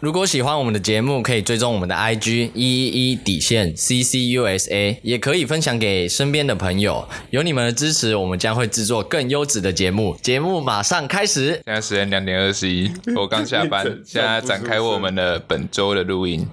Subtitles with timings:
[0.00, 7.06] 如果喜欢我们的节目，可以追踪我们的 IG 一一一底线 CCUSA，也可以分享给身边的朋友。
[7.28, 10.16] 有你们的支持，我们将会制作更优质的节目。
[10.22, 11.60] 节目马上开始。
[11.66, 16.48] 现在时间两点二十一， 我刚下班，现在展开我们的本周的录音，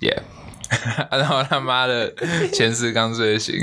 [0.00, 0.22] 耶、
[1.12, 2.10] 然后他妈的
[2.50, 3.56] 前世刚睡醒，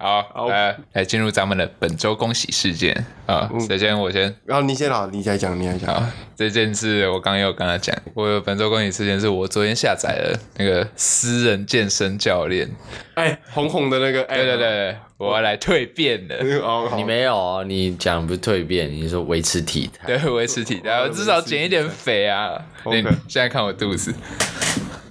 [0.00, 3.04] 好，来来进入咱们的本周恭喜事件。
[3.26, 3.50] 啊！
[3.68, 3.98] 首先？
[3.98, 4.32] 我先。
[4.46, 5.92] 然后你先好，你来讲，你来讲。
[5.92, 6.06] 好，
[6.36, 12.70] 这件事我刚刚有跟他讲，我有本周恭喜事件是我昨天下载了那个私人健身教练，
[13.14, 16.36] 哎，红红的那个，哎，对对对对，我要来蜕变的。
[16.62, 20.06] 哦，你没有哦，你讲不是蜕变，你说维持体态。
[20.06, 22.56] 对，维持体态，我至少减一点肥啊。
[22.86, 24.14] 你现在看我肚子，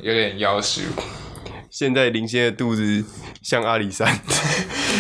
[0.02, 0.82] 有点腰瘦，
[1.70, 3.04] 现在林先的肚子
[3.44, 4.08] 像阿里山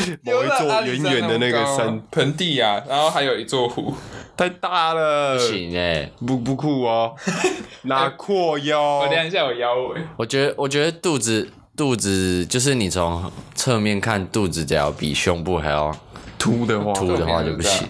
[0.23, 3.93] 某一座远远的那个山， 盆地啊，然后还有一座湖，
[4.35, 7.13] 太大了，不行哎、不不酷哦，
[7.83, 8.99] 拿阔腰。
[8.99, 15.95] 我，量一下我腰围，我觉得，我觉得肚子肚子就是你从侧面看肚子，只要比胸部还要
[16.37, 17.87] 凸的话，凸的话就不行。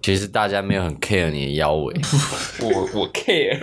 [0.00, 1.94] 其实大家没有很 care 你的腰围，
[2.62, 3.58] 我我 care，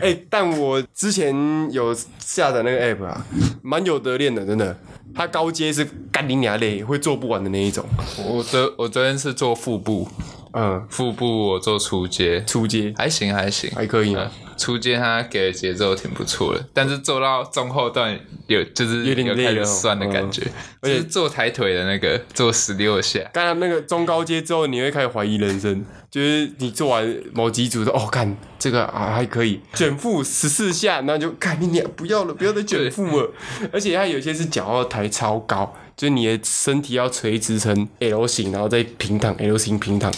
[0.00, 1.32] 哎、但我之前
[1.70, 3.24] 有下载那个 app 啊，
[3.62, 4.76] 蛮有得练的，真的。
[5.14, 7.84] 它高阶是干你娘累，会做不完的那一种。
[8.26, 10.08] 我昨我昨天是做腹部，
[10.52, 12.92] 嗯，腹部我做初阶，初阶。
[12.96, 14.30] 还行还行，还可以吗？
[14.56, 20.42] 初阶他给的节奏挺不错的，但是做到中后段有就是有点累了酸的感觉，
[20.80, 33.30] 而且做抬腿的那个做十六下，当然那个中高阶之后，你会开始怀疑人生，就是你做完某几组的，哦，看这个啊还可以，卷腹十四下，那就看你娘不要了，不要再卷腹了。
[33.72, 40.12] 而且它有些是脚要抬超高，就是你的身体要垂直成 L 型，然后再平躺 L 型平躺，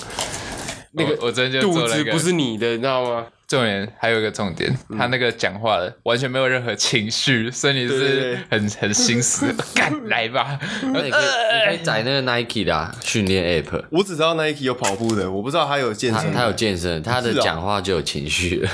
[0.92, 1.16] 那个
[1.60, 3.26] 肚子不是你的，你知道吗？
[3.48, 10.59] 重点还有一个重点，他那个讲话的完全没有任何情绪，所以你是对很很心死， 干来吧，
[10.93, 16.32] 那你可以你可以载那个 Nike 的啊训练 app，我只知道 Nike 有跑步的，我不知道他有健身。
[16.32, 18.60] 他他有健身，他的讲话就有情绪。
[18.60, 18.70] 了。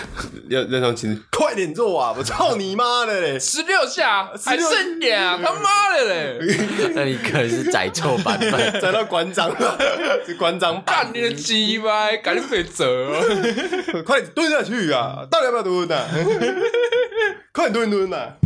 [0.48, 2.14] 要认同情绪，快点做啊！
[2.16, 3.38] 我操你妈的嘞！
[3.38, 6.38] 十六下还剩两，他妈的嘞，
[6.94, 8.52] 那你可能是载错版本。
[8.80, 9.78] 载到馆长了，
[10.26, 11.04] 是馆长版。
[11.04, 15.26] 干你的鸡巴，赶紧被折哦，快点蹲下去啊！
[15.30, 16.06] 到底要不要蹲啊？
[17.52, 18.36] 快点蹲蹲啊！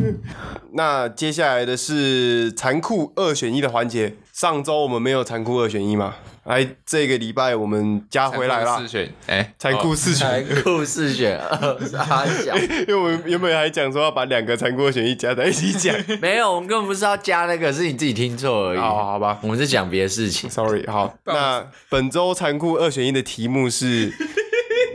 [0.72, 4.16] 那接下来的是残酷二选一的环节。
[4.32, 6.14] 上周我们没有残酷二选一嘛？
[6.44, 10.62] 哎，这个礼拜我们加回来了四，选，哎，残酷四选残选。
[10.62, 12.56] 酷四选二， 傻讲。
[12.60, 15.96] 因为我们原本还讲说要把两个残酷二选一加在一起讲。
[16.20, 18.78] 没有，我们根本不是要加那个，是你自己听错而已。
[18.78, 20.50] 好好吧我们是讲别的事情。
[20.50, 24.12] Sorry，好，那本周残酷二选一的题目是：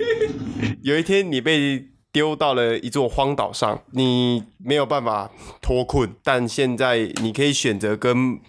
[0.83, 5.31] 有一天你被丢到了一座荒岛上，你没有办法
[5.61, 8.39] 脱困，但现在你可以选择跟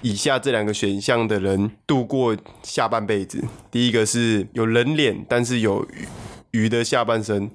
[0.00, 3.44] 以下这两个选项的人度过下半辈子。
[3.70, 5.86] 第一个是有人脸，但是有
[6.52, 7.50] 鱼的下半身，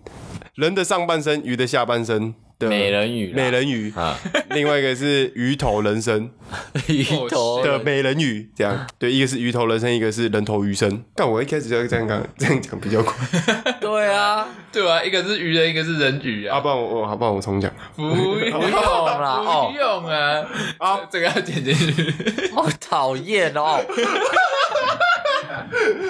[0.54, 3.92] 人的上半身，鱼的下半身的美人鱼啦美人鱼。
[3.96, 4.18] 啊，
[4.52, 6.30] 另外一个是鱼头人身，
[6.88, 11.04] 鱼头的美人鱼，这样对，一个是鱼头人身，一个是人头鱼身。
[11.16, 13.14] 但我一开始就要这样讲， 这样讲比较快。
[13.82, 17.72] 对啊，对啊，一个是鱼人，一个是人鱼啊，啊，不然我我好，不然我重讲。
[17.96, 20.46] 不用啦哦不用啊，
[20.80, 23.80] 好这这个要剪进去， 好讨厌哦。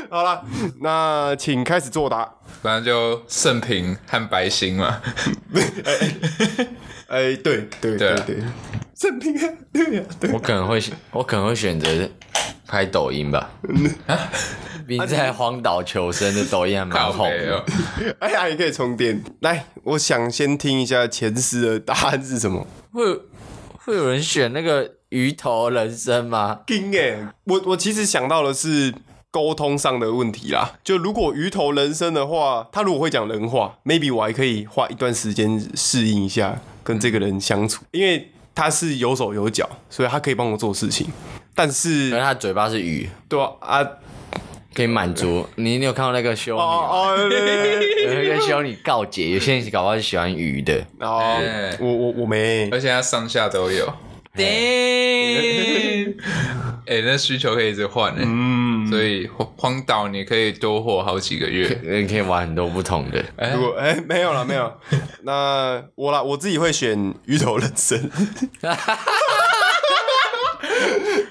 [0.10, 0.44] 好了，
[0.82, 2.28] 那请开始作答。
[2.66, 5.00] 反正就盛平和白星嘛，
[7.08, 8.44] 哎，对对对啊对对，
[8.96, 10.32] 正平啊，对呀，对。
[10.32, 10.82] 我可能会，
[11.12, 11.88] 我可能会选择
[12.66, 13.52] 拍抖音吧。
[14.08, 14.18] 啊
[14.88, 17.66] 并在荒岛求生的抖音还蛮靠红的。
[18.20, 19.24] 哎呀，也可以充电。
[19.42, 22.66] 来，我想先听一下前十的答案是什么。
[22.92, 23.04] 会
[23.78, 26.60] 会有人选那个鱼头人参吗？
[26.68, 28.94] 听哎，我我其实想到的是
[29.36, 30.76] 沟通上的问题啦。
[30.82, 41.08] 就如果鱼头人身的话，他如果会讲人话，maybe 我还可以花一段时间适应一下跟这个人相处，因为他是有手有脚，所以他可以帮我做事情。
[41.54, 43.86] 但可是是，他嘴巴是鱼，对啊，啊
[44.74, 45.78] 可以满足你。
[45.78, 46.64] 你有看到那个修女吗？
[46.66, 50.82] 哦哦，对对对对有一个修女告解，有些人搞不好是喜欢鱼的。
[51.00, 53.94] 哦哎，我我我没，而且他上下都有。
[54.36, 56.14] 对，
[56.88, 58.26] 哎、那需求可以一直换哎、
[58.86, 61.80] 嗯，所以荒荒岛你可以多活好几个月。
[61.84, 63.24] 你可以玩很多不同的。
[63.38, 64.72] 哎、如果哎、没有了没有，
[65.24, 68.00] 那我啦，我自己会选鱼头人生，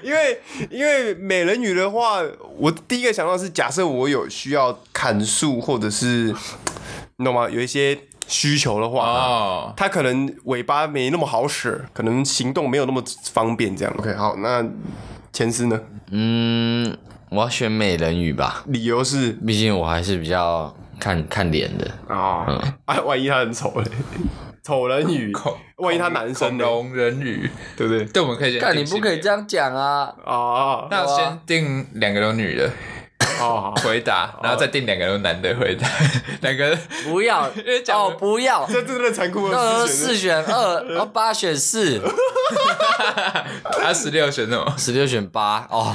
[0.03, 2.21] 因为因为美人鱼的话，
[2.57, 6.33] 我第一个想到是假设我有需要砍树或者是
[7.17, 7.49] 你懂吗？
[7.49, 7.97] 有一些
[8.27, 13.93] 需求的话，哦，它可能尾巴没那么好使，可能行动没有那么方便，这样。
[13.97, 14.63] OK，好，那
[15.33, 15.79] 前司呢？
[16.11, 16.95] 嗯，
[17.29, 19.31] 我要选美人鱼吧，理由是？
[19.33, 21.89] 毕竟我还是比较看看脸的。
[22.13, 22.45] 啊，
[22.85, 23.91] 哎，万一他很丑嘞，
[24.63, 25.33] 丑人鱼，
[25.77, 28.05] 万一他男生呢，龙人鱼，对不对？
[28.05, 28.61] 对，我们可以先。
[28.61, 29.29] 但你不可以这。
[29.29, 30.13] 样讲啊！
[30.23, 32.69] 哦那先定两个都女的。
[33.41, 35.87] 哦，回答，然后再定两个都男的回答，
[36.41, 36.77] 两个。
[37.03, 37.49] 不要。
[37.65, 40.15] 为讲哦，不要，这真的残酷到时候的四。
[40.15, 41.99] 选二，然后八选四，
[43.81, 44.73] 他十六选什么？
[44.77, 45.93] 十六选八哦。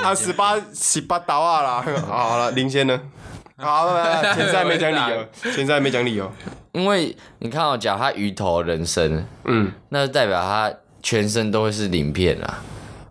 [0.02, 3.00] 他十八十八刀啊啦， 好好了，林先呢？
[3.56, 3.88] 好，
[4.34, 6.30] 前三没讲理由，前三没讲理由。
[6.72, 12.62] 因为你看我讲他鱼头人身，嗯，那就代表他全身都会是鳞片啊，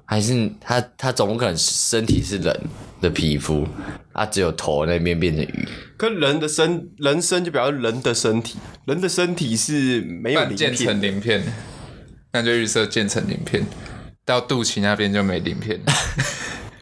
[0.05, 2.59] 还是他他总不可能身体是人
[2.99, 3.67] 的皮肤，
[4.13, 5.67] 他，只有头那边变成鱼。
[5.97, 11.43] 可人的身人身就表示人的身体，人的身体是没有鳞半建成片，鳞片，
[12.31, 13.63] 那就预设建成鳞片，
[14.25, 15.79] 到肚脐那边就没鳞片。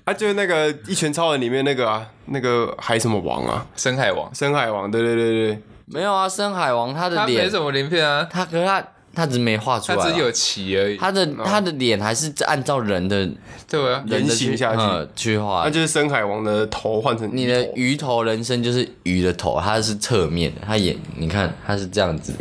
[0.07, 8.81] 他就是那个《一拳超人》里面那个啊，那个海什么王啊，深海王，深海王，对对对对，没有啊，深海王他的他没脸，什么鳞片啊，他可是他
[9.13, 10.95] 他只是没画出来啊，他只有鳍而已。
[10.95, 13.29] 他的他的脸还是按照人的
[13.69, 14.81] 对啊，人形下去。
[14.81, 15.69] 嗯去画那。
[15.69, 18.23] 就是深海王的头换成你的鱼头。
[18.23, 22.33] 人身就是鱼的头，它是侧面的，它眼你看它是这样子，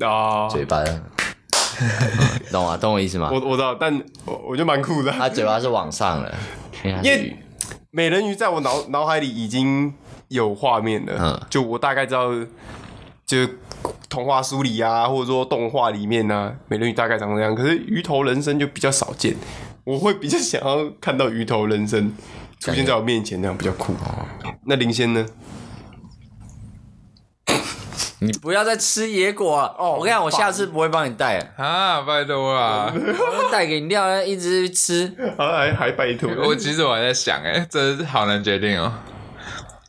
[0.00, 0.84] 啊，嘴巴。
[2.52, 2.76] 懂啊？
[2.76, 3.30] 懂我意思吗？
[3.32, 3.40] 我？
[3.40, 3.92] 我知道，但
[4.24, 5.10] 我我觉得蛮酷的。
[5.10, 6.32] 他嘴巴是往上的，
[6.84, 7.36] 因为。
[7.96, 9.94] 美人鱼在我脑脑海里已经
[10.26, 12.28] 有画面了，嗯就我大概知道，
[13.24, 13.48] 就
[14.08, 17.54] 童话书里啊，或者说动画里面啊，美人鱼大概长这样。
[17.54, 19.32] 可是鱼头人身就比较少见，
[19.84, 22.12] 我会比较想要看到鱼头人身
[22.58, 23.94] 出现在我面前，那样比较酷。
[24.64, 25.24] 那林仙呢？
[28.24, 31.38] 你不要再吃野果了哦我跟你讲，我下次不会帮你带。
[31.38, 32.90] 了，啊，拜托啦！
[32.94, 35.12] 我带给你料一直吃。
[35.36, 36.30] 还还拜托。
[36.46, 38.92] 我其实我还在想，哎，这是好难决定哦。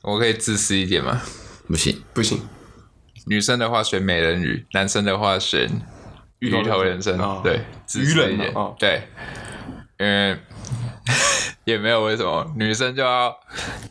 [0.02, 1.22] 我可以自私一点吗？
[1.68, 2.40] 不行，不行，
[3.26, 5.68] 女生的话选美人鱼，男生的话选
[6.40, 7.18] 鱼头人参。
[7.18, 8.54] 哦，对，自私一点。
[8.78, 9.08] 对，
[9.98, 10.38] 因为
[11.66, 13.36] 也没有为什么女生就要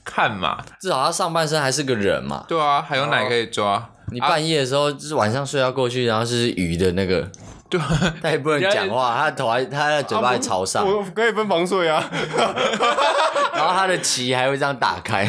[0.04, 2.44] 看嘛，至少她上半身还是个人嘛。
[2.46, 7.28] 对啊，还有奶可以抓，你半夜的时候，就是晚上睡觉过去，然后是鱼的那个，
[7.68, 7.80] 对，
[8.22, 12.08] 他也不能讲话，他的头还他的嘴巴还朝上，我可以分房睡啊。
[13.54, 15.28] 然后他的鳍还会这样打开。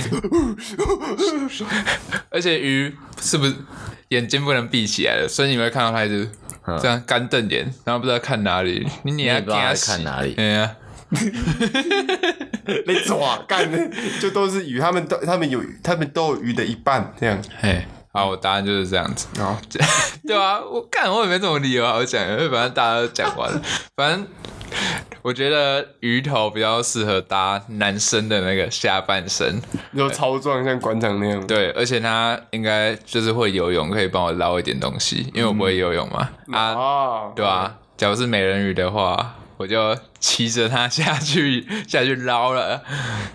[2.29, 3.53] 而且鱼是不是
[4.09, 6.29] 眼睛不能闭起来的，所以你会看到它一直
[6.81, 10.33] 这样干瞪眼，然后不知道看哪里，你也不知道看哪里。
[10.33, 10.75] 对呀，
[12.85, 13.77] 被抓干的，
[14.19, 17.39] 就都是鱼，他们都他们有他们都有鱼的一半这样。
[17.59, 17.85] 嘿，
[18.15, 19.27] 好，我答案就是这样子。
[19.37, 19.57] 好，
[20.25, 23.61] 对啊，我干我也没什么理由好讲，因为反正大家都讲完了。
[23.95, 24.25] 反正
[25.21, 29.59] 我觉得鱼头比较适合搭男生的那个下半身，
[29.95, 31.45] 就超壮，像馆长那样。
[31.45, 36.29] 对，而且他应该就是会游泳，可以帮我捞一点东西，因为我不会游泳嘛。
[36.53, 42.81] 啊，啊，对啊，假如是美人鱼的话，我就骑着它下去下去捞了，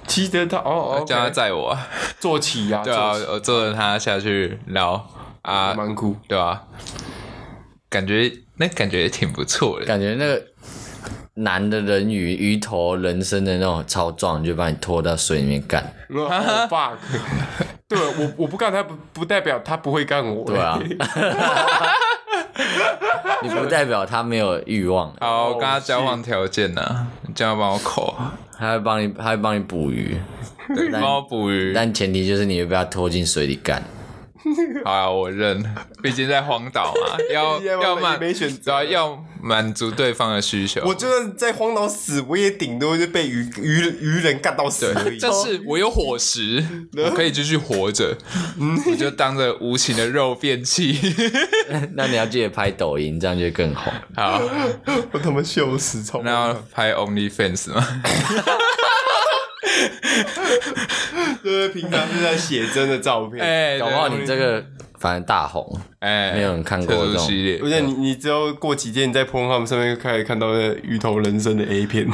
[0.06, 1.76] 骑着它哦哦， 叫它载我。
[2.18, 5.00] 坐骑啊， 对啊，我坐着它下去捞
[5.42, 6.16] 啊，蛮酷。
[6.28, 6.62] 对啊，
[7.88, 9.86] 感觉那感觉也挺不错的。
[9.86, 10.42] 感觉那个
[11.34, 15.82] 男的人鱼鱼头人身的那种超壮，就把你拖到水里面干。
[16.10, 16.28] 哦
[16.68, 16.96] fuck，
[17.88, 20.44] 对我我不干他不不代表他不会干我。
[20.44, 20.78] 对啊，
[23.42, 28.14] 你不代表他没有欲望，好，我跟他交换条件呢、你这样帮我口，
[28.58, 30.16] 他会帮你，他会帮你捕鱼，
[30.74, 31.72] 对帮我捕鱼。
[31.72, 33.82] 但前提就是你会被他拖进水里干。
[34.84, 35.62] 好啊，我认，
[36.02, 40.82] 毕竟在荒岛嘛， 要要要满没选择要要满足对方的需求。
[40.84, 45.18] 我就算在荒岛死，我也顶多就被鱼鱼鱼人干到死而已。
[45.20, 46.64] 但是我有伙食，
[46.96, 48.16] 我可以继续活着，
[48.90, 50.98] 我就当着无情的肉便器。
[51.94, 53.92] 那你要记得拍抖音，这样就更红。
[54.16, 54.40] 好，
[55.12, 57.86] 我他妈笑死，超那要拍 OnlyFans 吗？
[61.42, 63.44] 就是平常是在写真的照片。
[63.44, 64.64] 哎，搞不好你这个
[64.98, 72.06] 反正大红，哎，没有人看过特这种系列不是你你只要过几天，你在 p o r n h u b 上面就开始看到那鱼头人生的 A 片，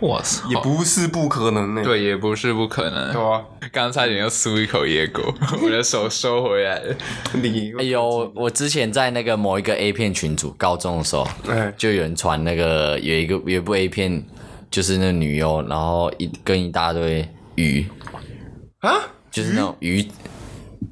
[0.00, 1.82] 我操，也不是不可能呢。
[1.82, 3.22] 对，也不是不可能对。
[3.22, 6.94] 啊，刚差点要输一口野果， 我的手收回来了。
[7.32, 14.22] 你哎呦，我之前在那个某一个 A 片群组，高中的时候，哎就有人传那个有一个有一部 A 片，
[14.74, 17.86] 就是那女优，然后一跟一大堆鱼，
[18.80, 18.90] 啊，
[19.30, 20.02] 就是那种鱼，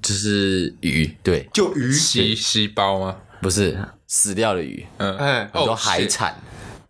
[0.01, 3.17] 就是鱼，对，就鱼，细细胞吗？
[3.41, 6.33] 不是死掉的鱼，嗯，哎，很多哦海产，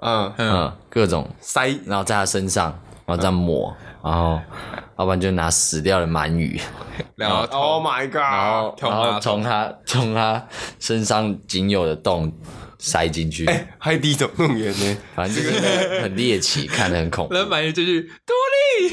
[0.00, 2.66] 嗯，嗯，各种，塞，然后在他身上，
[3.06, 4.38] 然后这样抹，然后
[4.98, 6.60] 要不然就拿死掉的鳗鱼，
[7.16, 8.20] 然后 Oh my 然 god！
[8.20, 10.46] 后捅啊然后从他从他
[10.78, 12.30] 身上仅有的洞
[12.84, 14.96] 塞进去，哎，海底总动员呢？
[15.14, 17.34] 反正就是那个很猎奇，看得很恐怖。
[17.34, 18.90] 然后满意就去多利，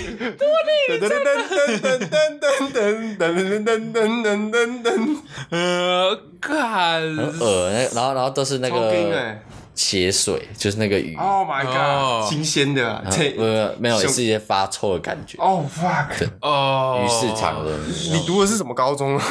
[0.95, 1.39] 噔噔噔
[1.79, 5.17] 噔噔噔噔噔噔噔噔噔噔，
[5.49, 9.41] 呃，看，很恶那然后然后都是那个哎
[9.73, 12.29] 血水，就是那个鱼，！Oh my 哦 god！
[12.29, 16.29] 新鲜的啊，这呃没有也是一些发臭的感觉，哦 fuck！
[16.41, 17.75] 哦，鱼市场的
[18.11, 19.25] 你读的是什么高中啊？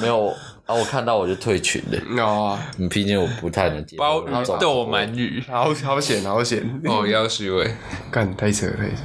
[0.00, 0.32] 没有
[0.68, 6.62] 啊，我看到我就退群了，哦，你，毕竟我不太能接受鲍鱼豆鳗鱼，好好险，好险！
[6.84, 7.74] 哦，要虚伪，
[8.12, 9.00] 干太扯了太扯了。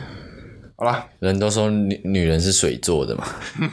[0.75, 3.25] 好啦，人都说女女人是水做的嘛，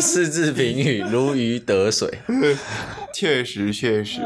[0.00, 2.20] 四字评语如鱼得水。
[3.12, 4.20] 确实确实。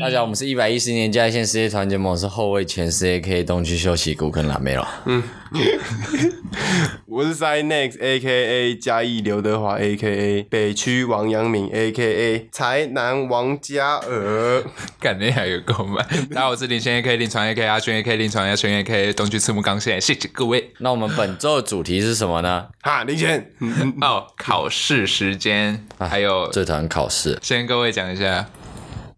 [0.00, 4.88] 大家，我们是一百一十年在线世界团结盟，我是后卫前世界 K 东区休息股跟蓝莓了。
[5.04, 5.22] 嗯，
[7.06, 14.64] 我是 Sinex A K A 加一刘德华 A K A 北区王阳明 A K A 台南王嘉尔，
[14.98, 16.02] 肯定还有购买。
[16.32, 20.72] 大家，我是林轩 A K 林传 A K 阿轩 A K 林传阿轩 A K 东区赤木刚宪，谢谢各位。
[20.80, 22.66] 那我们本周的主题是什么呢？
[22.80, 23.52] 哈，林轩，
[24.00, 28.48] 哦，考试时间，还有这场考试，先跟各位讲一下。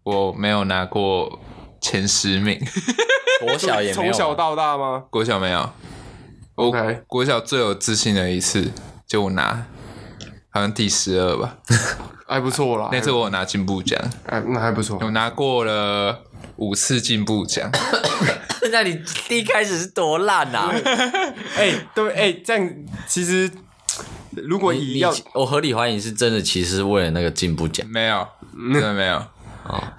[0.03, 1.39] 我没有拿过
[1.81, 2.59] 前十名，
[3.41, 4.11] 国小也没有啊。
[4.11, 5.03] 从小到大吗？
[5.09, 5.69] 国小没有。
[6.55, 8.71] 我 OK 国小最有自信的一次，
[9.07, 9.65] 就我拿
[10.49, 11.57] 好像第十二吧，
[12.27, 12.89] 还不错啦。
[12.91, 14.99] 那次我有拿进步奖，哎，那还不错。
[15.01, 16.21] 有拿过了
[16.57, 17.71] 五次进步奖。
[18.71, 20.71] 那你第一开始是多烂啊？
[21.57, 22.69] 哎，对，哎，这样
[23.07, 23.49] 其实
[24.31, 27.85] 如果你要我合理怀疑是真的，其实是为了那个进步奖。
[27.89, 28.27] 没有，
[28.73, 29.25] 真的没有。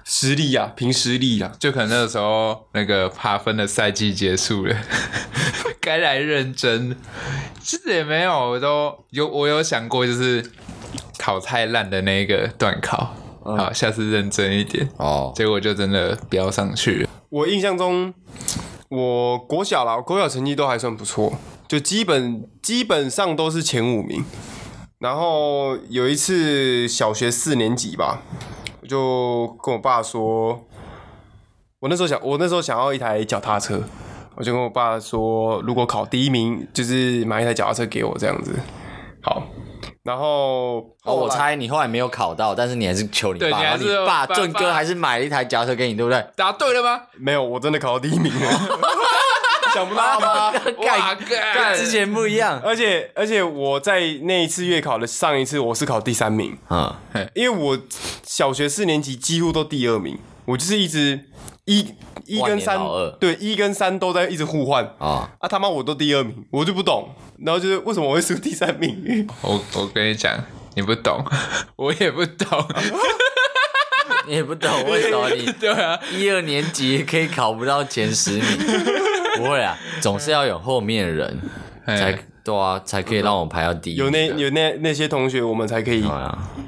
[0.03, 4.75] 实力啊，凭实力啊，就可能那个时候那个爬分的赛季结束了，
[5.81, 6.95] 该来认真。
[7.61, 10.43] 其实也没有，我都有我有想过，就是
[11.17, 14.87] 考太烂的那个段考，好，下次认真一点。
[14.97, 17.09] 哦，结果就真的飙上去了。
[17.29, 18.13] 我印象中，
[18.89, 21.33] 我国小啦，国小成绩都还算不错，
[21.67, 24.23] 就基本基本上都是前五名。
[24.99, 28.21] 然后有一次小学四年级吧，
[28.85, 30.63] 我就跟我爸说，
[31.79, 33.81] 我那时候想，我那时候想要一台脚踏车，
[34.35, 38.53] 我就跟我爸说，如果考第一名，就是买一台脚踏车给我这样子。
[39.23, 39.41] 好，
[40.03, 46.23] 然后哦，我猜你后来没有考到，但是你还是求你爸，你你爸爸俊哥还是买了一台脚踏车给你，对不对？
[46.35, 47.01] 答对了吗？
[47.17, 48.51] 没有，我真的考到第一名了，
[49.75, 50.51] 想不到吧？
[50.79, 52.61] 哇，跟干之前不一样。
[52.63, 56.95] 而且而且我在那一次月考的上一次我是考第三名，嗯，
[57.33, 57.77] 因为我
[58.23, 61.19] 小学四年级几乎都第二名，我就是一直
[61.65, 61.93] 一
[62.25, 62.79] 一跟三
[63.19, 64.83] 对一跟三都在一直互换。
[64.97, 67.09] 啊，啊他妈我都第二名，我就不懂，
[67.45, 69.27] 然后就是为什么我会输第三名？
[69.41, 70.33] 我我跟你讲，
[70.75, 71.23] 你不懂，
[71.75, 72.65] 我也不懂。
[74.27, 78.43] 你也不懂为什么你对啊，一二年级可以考不到前十名，
[79.41, 81.41] 不会啊，总是要有后面的人
[81.85, 83.95] 才哎对啊，才可以让我排到第一。
[83.95, 86.05] 有那有那那些同学，我们才可以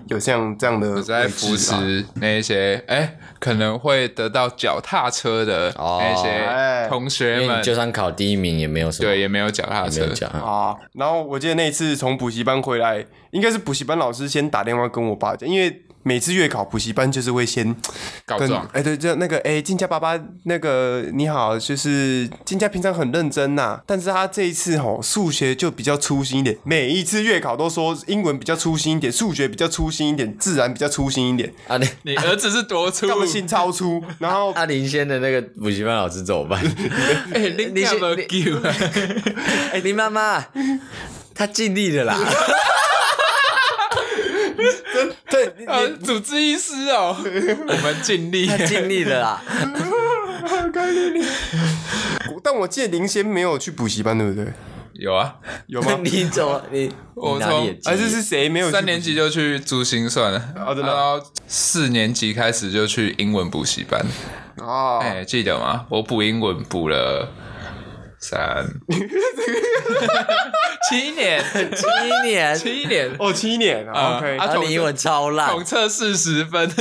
[0.08, 1.56] 有像这样的我在扶啊。
[1.56, 6.02] 持那些哎、可能会得到脚踏车的哦。
[6.02, 6.88] 那些哎。
[6.88, 7.44] 同学们。
[7.44, 10.08] 因为你，就算考第一名也没有什么，对，也没有脚踏车。
[10.40, 10.76] 啊。
[10.94, 17.66] 然后我记得那一次从补习班回来，应该是补习班老师先打电话跟我爸讲，因为每次月考补习班就是会先
[18.26, 18.66] 跟告状。
[18.72, 33.08] 哎、对，就那个哎，金家爸爸那个你好，就是金家平常很认真呐、但是他这一次吼数学就比较粗心一点，每一次月考都说英文比较粗心一点，数学比较粗心一点，自然比较粗心一点，啊，你你儿子是多粗？
[33.08, 36.64] 个性超粗，然后阿 林先的那个补习班老师怎么办？
[37.34, 37.98] 哎、你你先？
[39.74, 40.46] 哎，林妈妈，
[41.34, 42.18] 他尽力了啦。
[45.30, 48.46] 对，你呃， 主治医师哦， 我们尽力。
[48.48, 49.42] 她尽力了啦。
[52.44, 54.46] 但我记得林先没有去补习班，对不对？
[54.94, 55.36] 有啊，
[55.68, 56.00] 有吗？
[56.04, 64.04] 你怎么你我你哪里有记忆啊，这是谁没有三年级就去珠心算了，哦真的然后四年级开始就去英文补习班。
[64.58, 65.86] 哦，哎、记得吗？
[65.90, 67.30] 我补英文补了
[68.20, 68.66] 三
[70.90, 71.44] 七年，
[71.76, 72.56] 七年？
[72.56, 73.16] 七年。
[73.20, 76.68] 哦，七年啊，OK，啊啊，你英文超烂统，测四十分，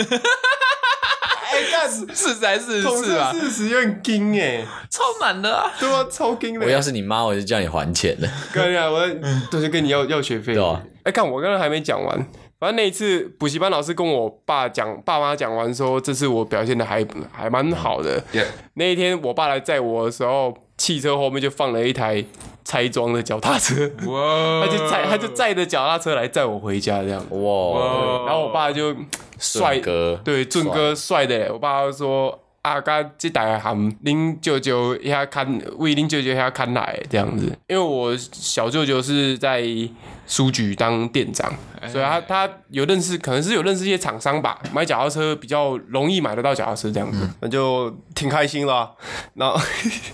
[1.53, 3.41] 哎，干四十还是四统十四吧测？
[3.41, 5.71] 四十有点惊哎，超难的啊！
[5.79, 6.65] 对啊，超惊的。
[6.65, 8.29] 我要是你妈，我就叫你还钱了。
[8.53, 9.07] 跟你讲，我
[9.51, 10.55] 都是跟你要要学费。
[10.55, 12.27] 对啊哎，看我刚刚还没讲完。
[12.59, 18.23] 反正那一次补习班老师跟我爸讲，爸妈讲完说，这次我表现的还还蛮好的。
[18.33, 18.43] 也
[18.75, 22.25] 那一天我爸来载我的时候，汽车后面就放了一台
[22.65, 27.21] 拆装的脚踏车，哇，他就载他就载着脚踏车来载我回家这样。
[27.31, 28.93] 哇，然后我爸就
[29.39, 35.47] 帅帅哥，对，俊哥帅的，我爸就说啊，甲这代含恁舅舅遐看，
[35.79, 37.47] 为恁舅舅遐看来这样子。
[37.69, 39.63] 因为我小舅舅是在
[40.27, 41.49] 书局当店长，
[41.87, 48.91] 所以他他有认识，可能是有认识一些厂商吧，买脚踏车比较容易买得到脚踏车这样子，那就挺开心啦。
[49.35, 49.57] 然后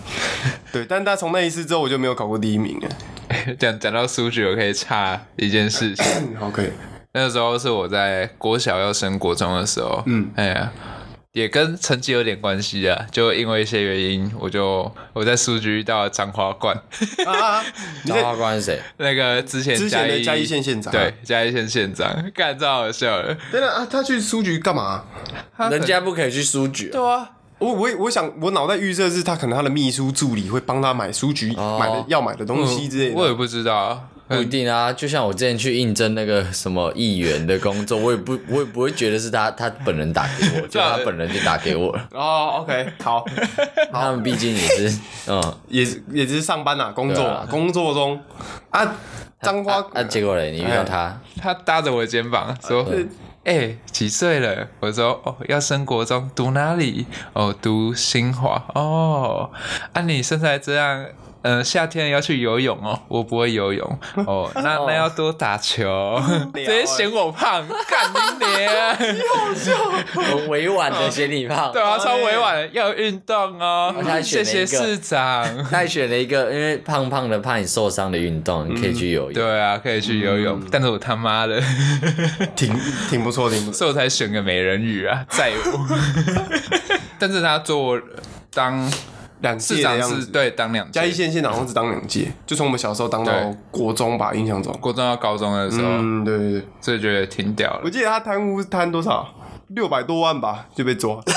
[0.71, 2.89] 对，但他从那一次之后，我就没有考过第一名了。
[3.57, 6.05] 讲讲到数据，我可以插一件事情。
[6.39, 6.69] 好，可以。
[7.15, 10.71] 那个时候是我在国小要升国中的时候，嗯，哎呀，
[11.33, 13.05] 也跟成绩有点关系啊。
[13.11, 16.75] 就因为一些原因，我就我在数据遇到了彰化冠，
[17.25, 17.63] 啊
[18.05, 18.79] 张在花冠是谁？
[18.97, 23.35] 那个之前之前的义嘉义县县长对嘉义县县长， 干超好笑的。
[23.51, 25.03] 等等啊，他去书局干嘛？
[25.71, 33.15] 人家不可以去书局啊，对啊，我我我想我脑袋预设是他可能他的秘书助理会帮他买书局、哦买的要买的东西之类的。
[33.15, 34.01] 我也不知道啊。
[34.35, 34.91] 不一定啊。
[34.91, 42.07] 就像我之前去应征那个什么议员的工作，我也不我也不会觉得是他他本人打给我， 就他本人就打给我了。
[42.13, 43.25] 哦，OK，好，
[43.91, 48.19] 他们毕竟也是，嗯，也是也只是上班啊，工作啊工作中
[48.71, 48.95] 啊，
[49.41, 52.85] 彰花啊啊，结果嘞，你遇到他，他搭着我的肩膀说
[53.43, 57.05] ：“哎、几岁了？”我说：“哦，要升国中，读哪里？
[57.33, 58.63] 哦，读新华。
[58.73, 59.51] 哦，
[59.91, 61.05] 啊，你身材这样。”
[61.43, 66.17] 呃，夏天要去游泳哦，我不会游泳 哦，那那要多打球，
[66.53, 68.95] 直接嫌我胖，干你娘！
[70.13, 75.43] 很委婉的嫌你胖， 对啊，超委婉的，要运动哦谢了一个谢市长。
[75.69, 79.33] 他还选了一个因为胖胖的怕你受伤的运动，你可以去游泳。
[79.33, 81.61] 对啊，可以去游泳，但是我他妈的，
[82.55, 82.73] 挺
[83.09, 83.73] 挺不错，挺不错。
[83.73, 85.97] 所以我才选个美人鱼啊，在我。
[87.19, 88.01] 但是他做我
[88.53, 88.89] 当
[89.43, 90.21] 两市长届的样子。
[90.21, 94.75] 是对当两届，嘉义县县长好像只当两届，就从我们小时候当到对国中吧，印象中。
[94.81, 97.81] 国中到高中的时候，嗯，对对对，所以觉得挺屌的。
[97.83, 99.27] 我记得他贪污贪多少？
[99.67, 101.21] 六百多万吧，就被抓。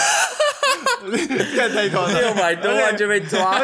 [1.56, 3.62] 看太夸张，六百多万就被抓，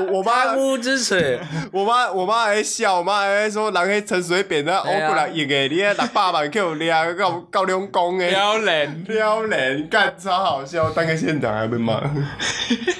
[0.00, 1.38] 我我妈贪污之耻，
[1.70, 12.00] 我妈我妈还笑，我妈还说人迄陈水扁啊，哎呀我过来赢诶，你迄六百万去有掠，够够两公的，撩人，撩人，干超好笑，当个县长还被骂。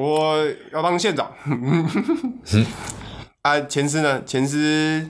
[0.00, 1.30] 我要当县长。
[3.42, 4.22] 啊，前司呢？
[4.24, 5.06] 前司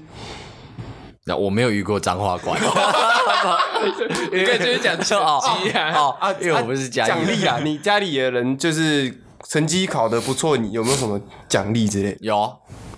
[1.26, 2.59] 那我没有遇过脏话官，
[4.33, 5.92] 你可以继续讲成哦绩啊。
[5.94, 9.14] 哦啊，因为我不是嘉义奖励啊， 你家里的人就是
[9.48, 12.16] 成绩考得不错，你有没有什么奖励之类？
[12.20, 12.53] 有，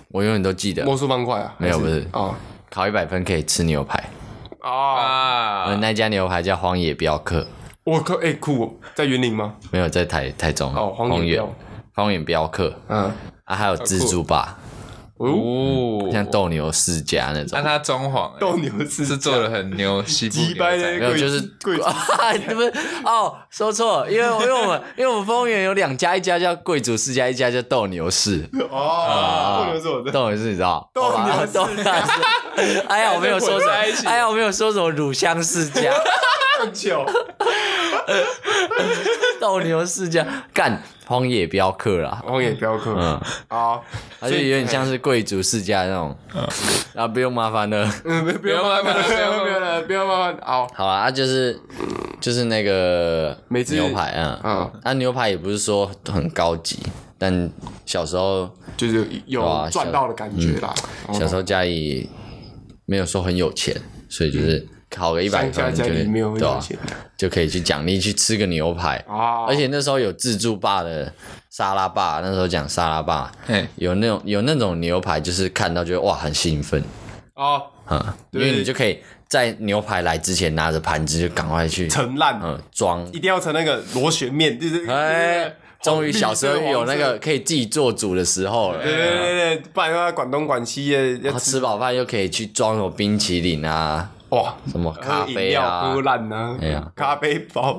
[0.08, 1.54] 我永远都记得，魔术方块啊？
[1.58, 2.06] 没有不是。
[2.12, 2.34] 哦。
[2.70, 4.02] 考一百分可以吃牛排，
[4.62, 7.46] 哦，啊，那家牛排叫荒野镖客，
[7.84, 9.56] 我靠，哎酷哦，在云林吗？
[9.70, 11.38] 没有在台台中哦荒野
[11.94, 12.74] 镖荒野镖客。
[12.88, 13.12] 嗯，
[13.44, 14.58] 啊，还有蜘蛛吧，
[15.18, 17.50] 哦，哦，像斗牛世家那种。
[17.52, 17.62] 但。
[17.62, 18.40] 他装潢欸。
[18.40, 21.84] 斗牛是是做的很牛，西部鸡掰的牛仔没有，就是贵族
[22.54, 22.72] 不是
[23.04, 28.48] 哦，说错了，因为因为我们 因为我们丰原有两家，一家叫贵族世家，一家叫斗牛士。
[28.70, 30.90] 哦，斗牛是我的，斗牛士你知道？
[30.94, 31.52] 斗牛士。
[31.52, 31.90] 斗牛士。
[32.88, 34.06] 哎呀，我没有 说什么混在一，起。
[34.06, 35.92] 哎呀，我没有说什么乳香世家。
[39.40, 40.24] 斗牛世家，
[40.54, 40.80] 干
[41.12, 42.22] 荒野镖客啦。
[42.24, 43.84] 荒野镖客，嗯，好，
[44.18, 46.16] 它就有点像是贵族世家那种，
[46.94, 47.86] 啊，不用麻烦了。
[48.06, 51.60] 嗯，不用麻烦了，不用不用了，不用麻烦，好，好啊，啊就是
[52.18, 56.78] 就是那个每次牛排，嗯，嗯，啊，牛排也不是说很高级，
[57.18, 57.50] 但
[57.84, 60.72] 小时候就是有啊赚到的感觉啦。
[61.12, 62.08] 小时候家里
[62.86, 63.76] 没有说很有钱，
[64.08, 66.04] 所以就是考个一百分就对
[66.40, 66.60] 吧、
[67.16, 71.12] 就可以去奖励去吃个牛排，啊，而且那时候有自助霸的
[71.50, 73.66] 沙拉霸，那时候讲沙拉霸，嘿。
[73.76, 76.82] 有那种有那种牛排，就是看到觉得哇很兴奋，
[77.34, 77.98] 哦，嗯，
[78.32, 88.82] 因对为你就可以在牛排来之前拿着盘子就赶快去盛烂，嗯装，一定要盛那个螺旋面，就是哎终于小时候有那个可以自己做主的时候了。
[88.82, 97.78] 对对对对，不然要管东管西的，吃饱饭又可以去装有冰淇淋啊，哇，什么咖啡啊喝，烂啊，哎呀咖啡包。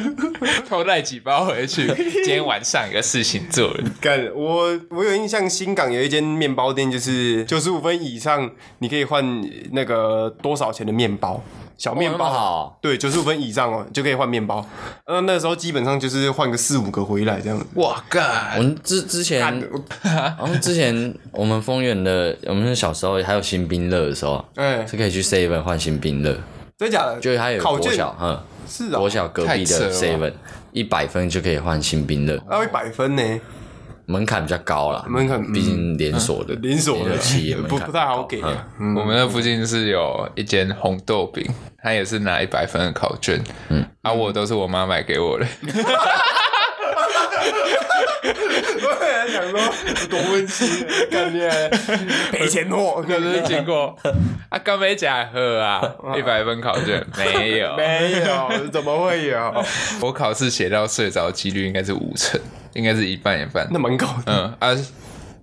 [0.68, 1.86] 偷带几包回去，
[2.22, 3.84] 今天晚上有个事情做了。
[3.98, 9.24] 干，我我有印象，新港有一间面包店，就是九十五分以上，你可以换
[9.72, 11.42] 那个多少钱的面包，
[11.78, 12.26] 小面包。
[12.26, 14.62] 哦好，对，九十五分以上哦，就可以换面包。
[15.04, 17.64] 呃，那时候基本上就是换个四五个回来这样子。
[17.76, 18.58] 哇我干！
[18.58, 19.42] 们之之前
[20.38, 26.36] 我们之前我们丰原的，我们小时候还有新兵乐的时候，哎，是可以去 seven 换新兵乐，
[26.76, 27.18] 真假的？
[27.20, 28.38] 就是它有国小，嗯，
[28.68, 30.32] 是啊国，小隔壁的 seven
[30.72, 33.22] 一百分就可以换新兵乐，要一百分呢，
[34.08, 37.16] 门槛比较高啦，门槛毕竟连锁的，连锁的。
[37.18, 38.66] 企业门不槛 不太好给嗯啊。
[38.80, 38.94] 嗯。
[38.96, 41.46] 我们那附近是有一间红豆饼，
[41.82, 45.46] 他也是拿一百分的考卷，嗯，啊，我都是我妈买给我的，
[48.80, 51.48] 我本来想说多温馨， 感觉
[52.30, 53.96] 赔钱货，可是经过
[54.48, 55.82] 啊，刚没假喝啊，
[56.16, 59.64] 一百分考卷没有， 没有，怎么会有？
[60.00, 62.40] 我考试写到睡着几率应该是五成，
[62.74, 64.32] 应该是一半一半，那蛮高的。
[64.32, 64.78] 嗯啊，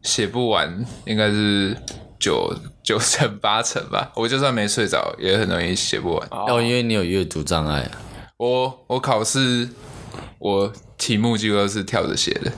[0.04, 1.76] 写不完应该是
[2.20, 6.28] 九九成八成吧，我就算没睡着也很容易写不完。
[6.32, 7.91] 哦，因为你有阅读障碍啊，
[8.38, 9.68] 我我考试
[10.39, 12.52] 我题目几乎都是跳着写的，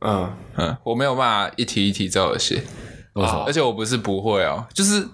[0.00, 2.62] 嗯，嗯，我没有办法一题一题照着写？
[3.46, 5.04] 而且我不是不会哦，就是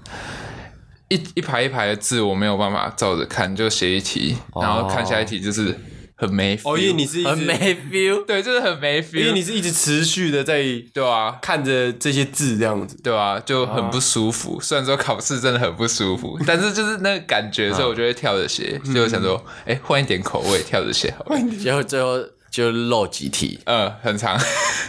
[1.08, 5.74] 一一排一排的字我没有办法照着看，就写一题，然后看下一题就是
[6.14, 11.38] 很没 feel 哦，因为你是一直，很没 feel，对，就是很没 feel，因为你是一直持续的在对啊。
[11.40, 12.94] 看着这些字这样子。
[13.02, 14.60] 对啊，就很不舒服。
[14.60, 18.78] 虽然说考试真的很不舒服， 但是就是那个感觉，所以我就会跳着写。
[18.84, 21.40] 所以我想说，哎，换一点口味，跳着写好了。
[21.58, 22.18] 结果最后
[22.54, 24.38] 就漏几题，嗯，很长，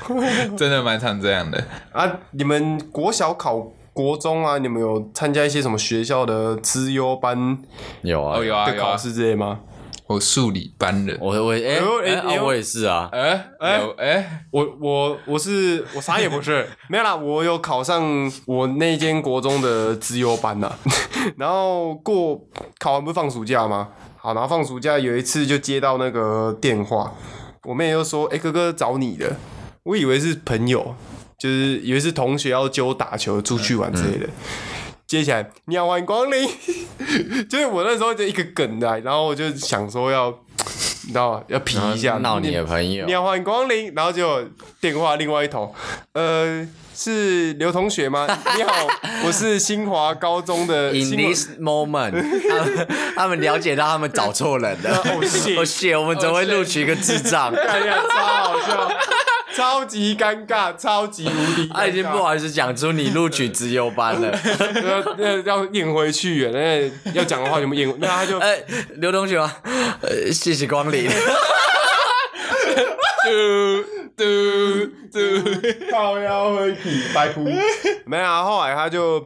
[0.56, 1.66] 真的蛮常这样的。
[1.92, 3.58] 啊，你们国小考
[3.92, 7.58] 国中啊，你们有参加一些什么学校的资优班？
[8.04, 8.98] 有啊，哦，有啊，的考有啊。
[8.98, 9.62] 试之类吗？
[10.06, 20.72] 我数理班的，我我哎呦哎哎啊哎呦我也是啊，哎哎有哎，我我我是我啥也不是， 没有啦，我有考上我那间国中的资优班呐、
[21.38, 22.40] 然后过
[22.78, 23.88] 考完不是放暑假吗？
[24.18, 27.12] 好，然后放暑假有一次就接到那个电话，
[27.66, 29.36] 我妹又说：“哎、哥哥找你的。”
[29.84, 30.96] 我以为是朋友，
[31.38, 34.28] 就是以为是同学要揪打球出去玩之类的。
[35.06, 36.50] 接起来，你好，欢迎光临。
[37.48, 40.32] 就是我那时候就一个梗的，然后我就想说要，
[41.04, 41.44] 你知道吗？
[41.48, 43.94] 要皮一下，闹你的朋友你，好，欢迎光临。
[43.94, 44.44] 然后就
[44.82, 45.74] 电话另外一头，
[46.14, 48.26] 呃，是刘同学吗？
[48.56, 48.88] 你好，
[49.26, 52.14] 我是新华高中的 In this moment，
[52.50, 54.98] 他们他们了解到他们找错人了。
[55.04, 57.54] 哦谢哦谢，我们怎么会录取一个智障？
[57.54, 58.92] 哎呀，超好笑，
[59.54, 61.70] 超级尴尬，超级无敌。
[61.74, 64.32] 他已经不好意思讲出你录取资优班了。
[65.20, 68.64] 要要要咽回去，那要讲的话全部咽，那他就哎，
[68.96, 69.52] 刘同学吗？
[70.02, 71.10] 呃，谢谢光临。
[74.16, 74.24] 嘟
[75.12, 75.50] 嘟嘟，
[75.92, 77.46] 靠腰回去，白哭。
[78.06, 79.20] 没有啊，后来他就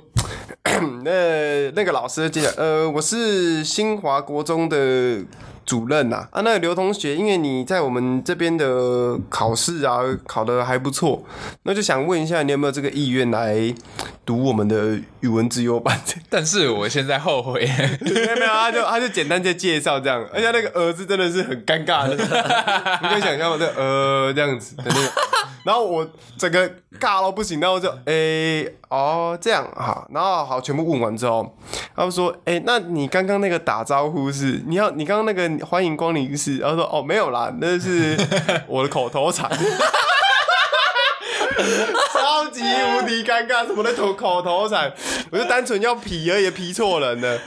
[1.04, 5.20] 那那个老师进来，呃，我是新华国中的
[5.66, 6.42] 主任呐、啊。
[6.42, 11.24] 那个刘同学，因为你在我们这边的考试啊考得还不错，
[11.64, 13.74] 那就想问一下，你有没有这个意愿来
[14.30, 16.00] 读我们的语文自优版？
[16.30, 17.62] 但是我现在后悔，
[18.00, 25.12] 没有没有，他就他就简单的介绍这样，而且那个儿子真的是很尴尬的，你可以想象我这呃这样子的那个，
[25.66, 31.58] 然后我整个尬到不行，然后就诶、哦这样哈，然后好全部问完之后，
[31.96, 38.16] 他就说诶、那你刚刚那个打招呼是你要你刚刚那个欢迎光临是，然后说哦没有啦，那是
[38.68, 39.50] 我的口头禅。
[42.14, 44.92] 超级无敌尴尬，什么的口口头禅，
[45.32, 47.38] 我就单纯要皮而已，皮错人了。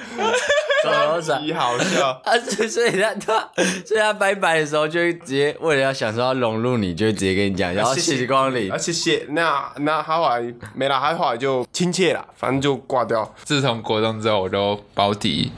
[0.85, 2.21] 口头禅超级好笑。
[2.25, 3.51] 啊，所以所以他他
[3.87, 8.77] 所以他拜拜的时候就会直接为了要想说要融入你，就会直接跟你讲，然后谢谢光临啊，。
[8.77, 9.25] 谢谢。
[9.31, 10.41] 那那他后来
[10.75, 13.35] 没了，他后来就亲切了，反正就挂掉。
[13.45, 15.53] 自从国中之后，我都保底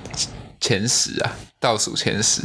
[0.60, 2.42] 前十啊，倒数前十，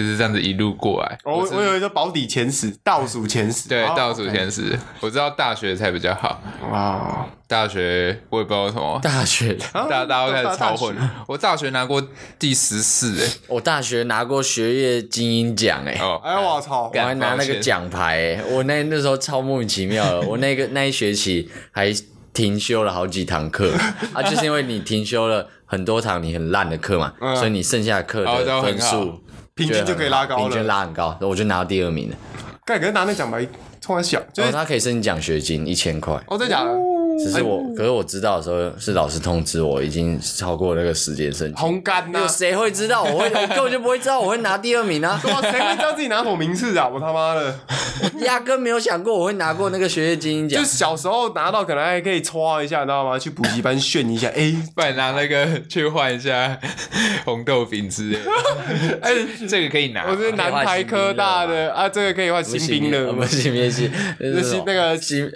[0.00, 1.18] 就是这样子一路过来。
[1.24, 6.40] 我我有一个保底前十，倒数前十，对哦倒数前十，我知道大学才比较好。
[6.72, 10.96] 哇，大学我也不知道为什么，大学， 啊大大家都开始超混。
[11.26, 12.02] 我大学拿过
[12.38, 16.90] 第十四，哎，我大学拿过学业精英奖，哎，哦，哎我操！
[16.94, 20.22] 我还拿那个奖牌、欸，我那那时候超莫名其妙的。
[20.22, 21.92] 我那个那一学期还
[22.32, 23.70] 停修了好几堂课
[24.14, 29.20] 啊，就是因为你停修了很多堂你很烂的课嘛，嗯所以你剩下的课的分数
[29.66, 32.16] 平均就可以拉高了平均拉很高，我就拿到第二名了。
[32.64, 33.46] 盖可是拿那奖牌
[33.80, 36.14] 突然小，就哦，是他可以申请奖学金一千块。
[36.26, 36.70] 哦，真的假的？
[37.24, 41.56] 只是我，可是我知道的时候是老师通知我已经超过那个时间申请。
[41.56, 43.02] 红干呐有，谁会知道？
[43.02, 45.20] 我会， 我根本就不会知道我会拿第二名啊！
[45.24, 46.88] 哇，谁会知道自己拿什么名次啊？
[46.88, 47.54] 我他妈的，
[48.24, 50.68] 压根没有想过我会拿过那个学业精英奖就。
[50.68, 53.18] 小时候拿到可能还可以戳一下，你知道吗？
[53.18, 56.58] 去补习班炫一下， 哎，不然拿那个去换一下
[57.24, 58.98] 红豆饼之类的。
[59.02, 59.12] 哎，
[59.48, 60.06] 这个可以拿。
[60.10, 65.30] 我是南台科大的啊，这个可以换新兵了，不是新兵系，那那是那个新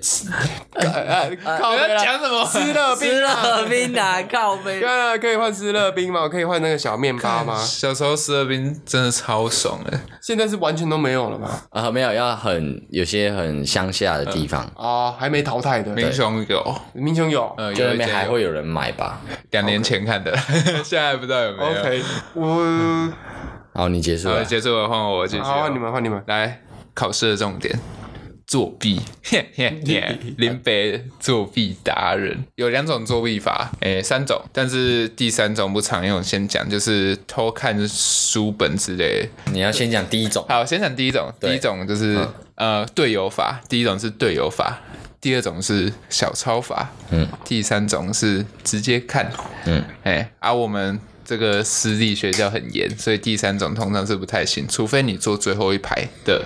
[0.73, 2.45] 呃靠讲什么？
[2.45, 4.81] 湿乐吃冰啊，了冰啊， 靠背。
[4.81, 6.23] 对啊，可以换湿乐冰吗？
[6.23, 7.57] 我可以换那个小面包吗？
[7.63, 11.49] 小时候士乐冰真的超爽的，现在是完全都没有了吗？
[11.71, 17.53] 啊，没有，要很有些很乡下的地方，啊，还没淘汰的，民雄有，民雄有。
[17.57, 19.21] 呃，就那边还会有人买吧。
[19.51, 20.37] 两年前看的，
[20.85, 21.71] 现在不知道有没有。
[21.71, 22.03] OK，
[22.35, 23.13] 我
[23.75, 24.45] 好，你结束，了。
[24.45, 26.23] 结束了，换我继续好，你们换你们。
[26.27, 26.61] 来，
[26.95, 27.77] 考试的重点，
[28.55, 32.45] 作弊， 嘿嘿 嘿，林北作弊达人。
[32.55, 39.23] 有两种作弊法，诶、三种，但是第三种不常用，先讲就是偷看书本之类。
[39.23, 39.29] 的。
[39.53, 44.79] 你要先讲第一种，好，先讲第一种，第一种就是、呃队友法，第一种是队友法，
[45.21, 49.29] 第二种是小抄法，嗯，第三种是直接看，
[49.65, 56.45] 嗯，哎，而、我们这个私立学校很严，所以第三种通常是不太行，除非你坐最后一排的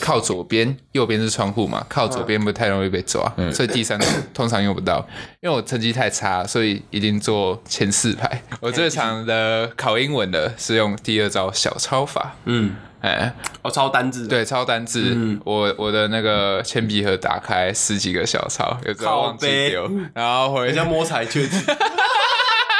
[0.00, 5.06] 靠左边，右边是窗户嘛，靠左边不太容易被抓，所以第三种通常用不到。
[5.40, 8.42] 因为我成绩太差，所以一定坐前四排。
[8.60, 13.32] 我最常的考英文的是用第二招小抄法，嗯，哎。
[13.62, 21.24] 我，抄单字。，对，抄单字，我我的那个铅笔盒打开十几个小抄，有时候忘记丢，然后回人家摸彩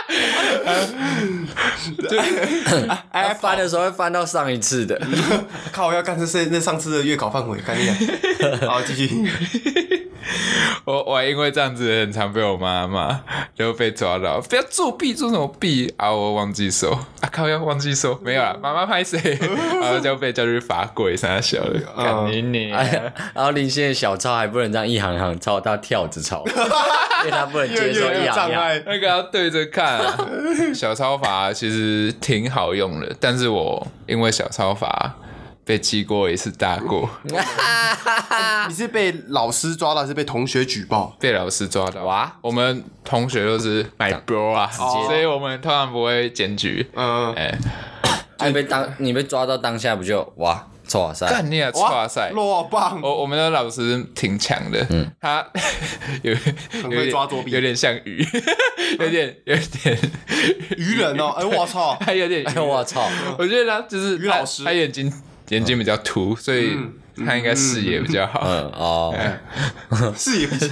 [2.09, 2.89] 券。
[3.11, 5.01] 哎，翻的时候会翻到上一次的。
[5.73, 7.97] 靠，要干这是那上次的月考范围，干你啊！
[8.67, 9.09] 好，继续。
[10.85, 13.21] 我我还因为这样子很常被我妈骂，
[13.57, 15.93] 然后被抓到，不要作弊，做什么弊？
[15.97, 16.11] 啊？
[16.11, 16.91] 我忘记收。
[16.91, 19.19] 啊，靠，要忘记收，没有啦，妈妈拍谁，
[19.81, 22.73] 然后就被叫去罚跪，三小了，干你你。
[22.73, 28.35] 哎，然后林先的小抄还不能这样一行行抄，他跳着抄， 因为他不能接受一行行。
[28.35, 28.83] 障碍。
[28.87, 30.17] 那个要对着看、啊，
[30.75, 35.15] 小抄法其实挺好用的，但是我因为小抄法
[35.69, 37.07] 被记过一次大过，
[38.69, 41.15] 你是被老师抓到，还是被同学举报？
[41.21, 42.05] 被老师抓到。
[42.07, 46.89] 哇，我们同学都是 my bro 啊，所以我们通常不会检举。
[46.95, 47.59] 嗯，哎、
[48.47, 52.31] 你被当你被抓到当下不就哇，哇塞，干你啊，哇塞！
[52.31, 52.99] 落棒。
[53.03, 54.87] 我我们的老师挺强的，
[55.21, 55.47] 他
[56.25, 56.39] 有有
[56.89, 58.27] 会点抓作弊有点像鱼，
[58.99, 59.99] 有点有点
[60.79, 61.27] 愚人哦！
[61.37, 61.95] 哎，我操！
[62.01, 63.07] 他有点鱼哎我操，
[63.39, 65.13] 我觉得他就是他于老师他眼睛
[65.51, 66.77] 眼睛比较凸，所以
[67.27, 68.43] 他应该视野比较好。
[68.45, 68.63] 嗯。
[68.73, 69.15] 哦，
[70.17, 70.71] 视野不行。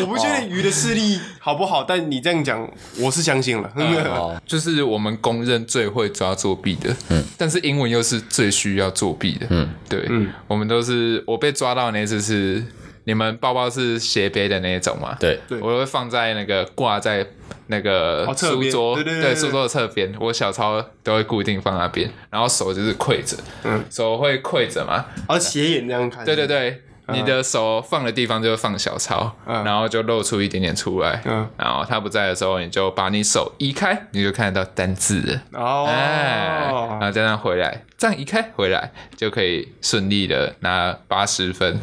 [0.00, 3.70] 我不确定鱼的视力好不好，但你这样讲，我是相信了。
[3.76, 12.64] 哦， 就是我们公认最会抓作弊的，嗯，但是英文又是最需要作弊的，嗯，对，嗯，我们都是我被抓到那次是
[13.08, 15.58] 你们包包是斜背的那一种嘛，对，对。
[15.62, 17.26] 我会放在那个挂在
[17.68, 23.82] 那个书桌，对对对对书桌的侧边，我小抄都会固定放那边，然后手就是跪着，嗯。
[23.90, 26.22] 手会跪着嘛，然后斜眼这样看。
[26.22, 26.82] 对对对。
[27.10, 29.64] 你的手放的地方就放小抄，嗯。
[29.64, 31.48] 然后就露出一点点出来，嗯。
[31.56, 35.86] 然后他不在的时候，你就把你手移开，你就看得到单字哦。
[35.88, 41.78] 哎，然哦，后再这样回来，这样一开回来就可以顺利的拿八十分。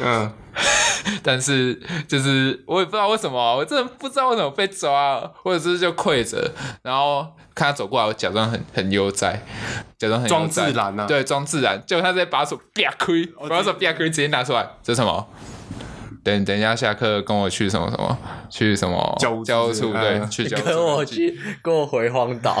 [0.00, 0.30] 嗯，
[1.22, 6.50] 但是就是我也不知道为什么，我真的不知道为什么被抓，或者是就跪着，
[6.82, 9.40] 然后看他走过来，我假装很很悠哉，
[9.96, 11.06] 假装很悠装哉自然啊。
[11.06, 11.80] 对，装自然。
[11.86, 15.24] 结果他直接把手啪亏，把手啪亏，直接拿出来，这是什么？
[16.22, 18.18] 等等一下下课跟我去什么什么，
[18.50, 19.16] 去什么？
[19.20, 20.28] 教务处教务处对，嗯。
[20.30, 20.66] 去教务处。
[20.66, 22.60] 跟我去，跟我回荒岛，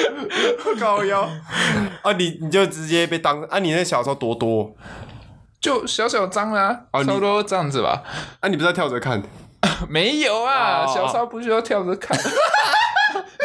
[0.80, 1.22] 高腰
[2.02, 2.12] 啊！
[2.18, 3.58] 你你就直接被当啊！
[3.60, 4.74] 你那小时候多多
[5.60, 8.02] 就小小张啦、哦你差不多这样子吧。
[8.40, 8.48] 啊！
[8.48, 9.22] 你不是要跳着看？
[9.88, 12.18] 没有啊，哦小抄不需要跳着看。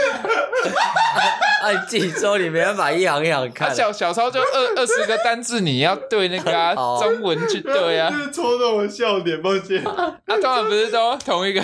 [1.64, 8.12] 啊，你自己说你没办法一行一行他看，小小抄就二二十个单字，你要对那个啊 哦中文去对啊。
[8.14, 9.84] 是戳到我笑点，抱歉。
[9.84, 11.62] 他通常不是都同一个，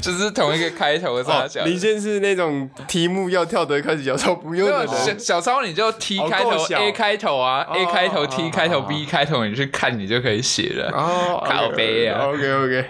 [0.00, 1.66] 就是同一个开头的他讲。
[1.66, 5.18] 林先是那种题目要跳得开始小抄不用的小人。
[5.18, 10.90] 小抄你就 T 哦开头 A 开头啊哦，A 开头哦 T 哦开头哦 B 开头，你去看你就可以写了。
[10.92, 12.84] 哦靠背啊 OK OK，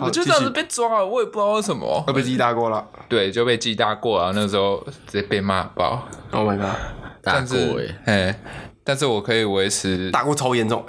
[0.00, 2.02] 我就这样子被抓了，我也不知道为什么。
[2.06, 2.84] 会被记大过了。
[3.08, 6.08] 对，就被记大过啊，那时候直接被骂爆。
[6.32, 6.74] Oh my god！
[7.22, 8.40] 大但是哎，哎，
[8.82, 10.84] 但是我可以维持大过超严重。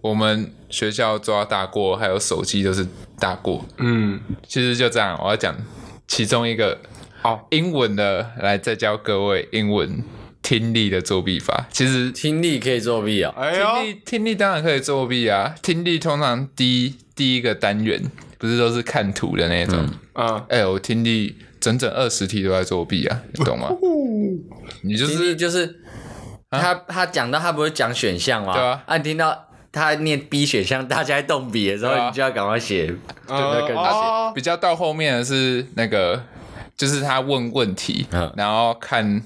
[0.00, 2.86] 我们学校抓大过，还有手机都是
[3.18, 3.64] 大过。
[3.78, 5.56] 嗯，其实就这样，我要讲
[6.06, 6.78] 其中一个
[7.22, 10.04] 好，英文的，来再教各位英文
[10.40, 11.66] 听力的作弊法。
[11.72, 18.00] 其实听力可以作弊啊、哎听，力听力当然可以作弊啊，听力通常第一第一个单元
[18.38, 19.84] 不是都是看图的那种。
[20.14, 23.68] 嗯，哎、我听力整整二十题都在作弊啊， 你懂吗？
[24.82, 25.80] 你就是就是
[26.50, 28.52] 他他讲到他不会讲选项吗？
[28.54, 28.82] 对啊。
[28.86, 32.08] 啊你听到他念 B 选项，大家在动笔的时候，啊。
[32.08, 33.88] 你就要赶快写，对呃对跟着写。
[33.90, 36.22] 哦比较到后面的是那个，
[36.76, 38.32] 就是他问问题，嗯。
[38.36, 39.20] 然后看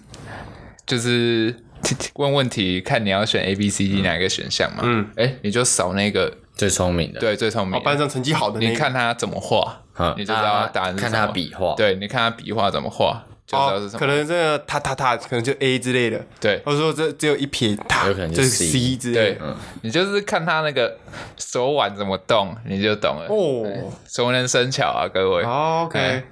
[0.87, 1.55] 就是
[2.14, 4.81] 问问题，看你要选 A、B、C、D 哪一个选项嘛。
[4.85, 7.72] 嗯，哎、你就扫那个最聪明的，对最聪明。
[7.72, 13.98] 的，哦班上成绩好的那个，你看他怎么画，嗯，你就知道答案是看什么他笔画，对，你看他笔画怎么画，就知道是什么。
[13.98, 20.96] 哦可能这个他他他，可能就 A 之类的，对或者说这只有一撇他，有可能就就是是 C 之类对的。，你就是看他那个
[21.36, 23.26] 手腕怎么动，你就懂了。
[23.28, 25.44] 哦熟能生巧啊，各位。
[25.44, 26.24] 好，OK，哎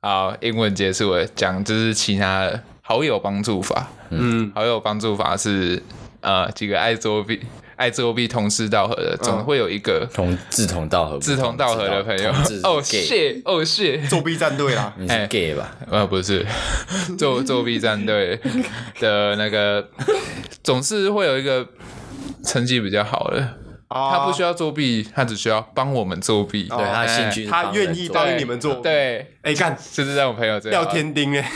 [0.00, 3.88] 好，英文结束了，讲就是其他的好友帮助法。
[4.10, 5.82] 嗯，好友帮助法是
[6.20, 7.40] 呃几个爱作弊、
[7.78, 12.30] 爱作弊同师道合的，总会有一个同志同道合，志同道合的朋友。
[12.64, 15.76] 哦是 gay，shit，哦 shit，作弊战队啦， 你是 gay 吧？
[15.88, 16.44] 呃不是，
[17.16, 18.38] 作作弊战队
[18.98, 19.88] 的那个
[20.64, 21.64] 总是会有一个
[22.42, 23.40] 成绩比较好的，
[23.88, 26.64] 他他不需要作弊，他只需要帮我们作弊。
[26.64, 30.82] 对，他的兴趣他愿意帮对你们做，，对，哎看就是在我朋友这样。
[30.82, 30.92] 廖。
[30.92, 31.48] 天丁哎，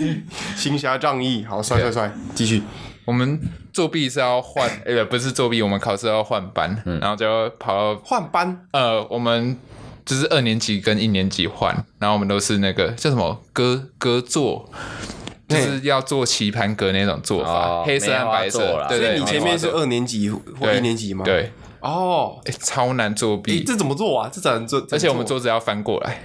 [0.54, 2.62] 行侠仗义，好帅帅帅，继续，
[3.10, 3.40] 我们
[3.72, 8.66] 作弊是要换， 呃，不是作弊，我们考试要换班，然后就要跑到换班？
[8.70, 9.58] 呃，我们
[10.06, 14.70] 就是二年级跟一年级换，然后我们都是那个叫什么歌歌座，
[15.48, 19.08] 就是要做棋盘格那种做法，哦黑色和白色对对。
[19.08, 24.30] 所以你前面是二年级或一年级吗？，对，哦，诶超难作哎，弊，这怎么做啊？
[24.32, 24.86] 这怎么做？
[24.92, 26.22] 而且我们桌子要翻过来，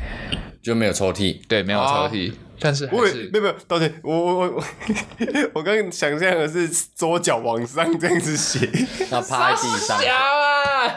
[0.62, 2.10] 就没有抽屉，对，没有抽哦。
[2.13, 4.63] 屉，但是还我以是没有没有，抱歉，我我我 我
[5.56, 8.70] 我刚刚想象的是桌脚往上这样子写，
[9.12, 10.96] 然后趴在地上， 啊，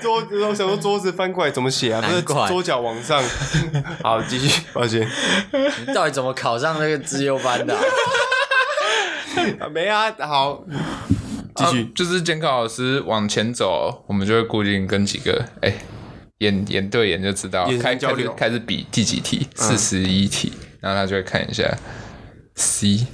[0.00, 2.00] 桌我想说桌子翻过来怎么写啊？
[2.00, 3.22] 不是桌脚往上。
[4.02, 5.08] 好，继续，抱歉，
[5.86, 7.80] 你到底怎么考上那个资优班的啊？
[9.60, 10.64] 啊没啊，好，
[11.54, 11.88] 继续啊。
[11.94, 15.74] 就是监考老师往前走，我们就会固定跟几个哎。
[16.38, 18.32] 眼眼对眼就知道眼，开交流。
[18.32, 21.76] 嗯开始开始比第几题，四十一题，然后他就会看一下
[22.54, 23.06] C，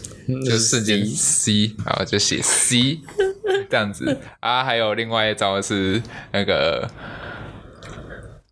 [0.45, 3.01] 就瞬间 C，然后就写 C
[3.71, 4.19] 这样子。
[4.41, 4.63] 啊。
[4.65, 6.91] 还有另外一招是那个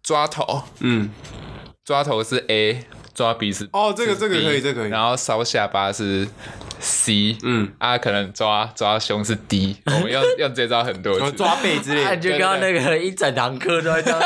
[0.02, 1.10] 抓头，嗯，
[1.84, 4.90] 抓头是 A，抓鼻是哦这个这个可以这个可以。
[4.90, 6.26] 然后烧下巴是
[6.82, 12.16] C，嗯，啊，可能抓抓胸是 D， 我们用用这招很多次，抓背之类啊，的。
[12.16, 14.20] 就刚刚那个一整堂课都在这样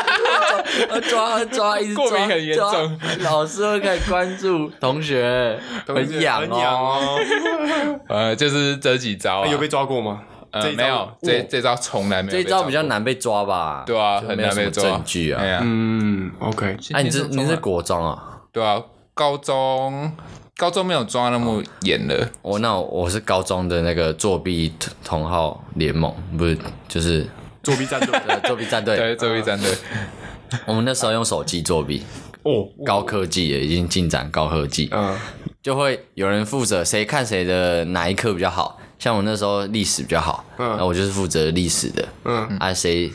[1.02, 7.18] 抓抓抓，一直抓，过敏很严重老师会开始关注同学，很痒痒哦。
[7.18, 8.00] 哦。
[8.08, 10.22] 呃，就是这几招、啊，有被抓过吗？
[10.52, 13.82] 呃没有，这哦这招从来没有这招比较难被抓吧？
[13.86, 18.38] 对啊，很难被抓证据啊嗯，OK，哎，你是你是国中啊？
[18.52, 18.80] 对啊，
[19.12, 20.10] 高中
[20.58, 26.56] 高中没有抓那么严了，我那我是高中的那个作弊同同号联盟，不是
[26.88, 27.26] 就是
[27.62, 28.18] 作弊战队。
[28.26, 28.96] 呃作弊战队。
[28.96, 29.70] 对，作弊战队，
[30.64, 32.02] 我们那时候用手机作弊，
[32.42, 35.14] 哦，高科技的已经进展高科技，嗯，
[35.62, 38.80] 就会有人负责谁看谁的哪一科比较好。
[38.98, 40.66] 像我那时候历史比较好，嗯。
[40.70, 43.12] 然后我就是负责历史的，嗯，啊谁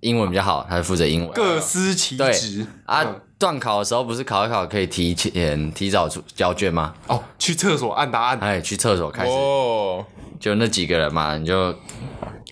[0.00, 1.30] 英文比较好，他就负责英文。
[1.34, 2.32] 各司其对。
[2.32, 3.04] 职啊
[3.40, 6.92] 嗯，段考的时候不是考一考可以提前提早出交卷吗？
[7.06, 8.38] 哦，去厕所按答案。
[8.40, 10.04] 哎，去厕所开始，哦，
[10.38, 11.74] 就那几个人嘛，你就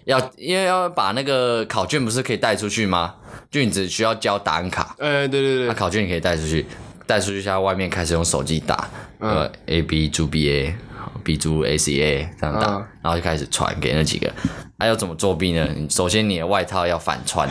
[0.04, 3.14] 要因为要把那个考卷不是可以带出去吗？
[3.50, 6.66] 就你只需要交答案卡，哎，对对那、对，考卷你可以带出去，
[7.06, 10.74] 带出去下外面开始用手机打，呃，A B 猪 B A。
[11.28, 12.86] B 猪 A C A 这样打，嗯。
[13.02, 14.32] 然后就开始传给那几个。
[14.78, 15.68] 还、要怎么作弊呢？
[15.90, 17.46] 首先你的外套要反穿，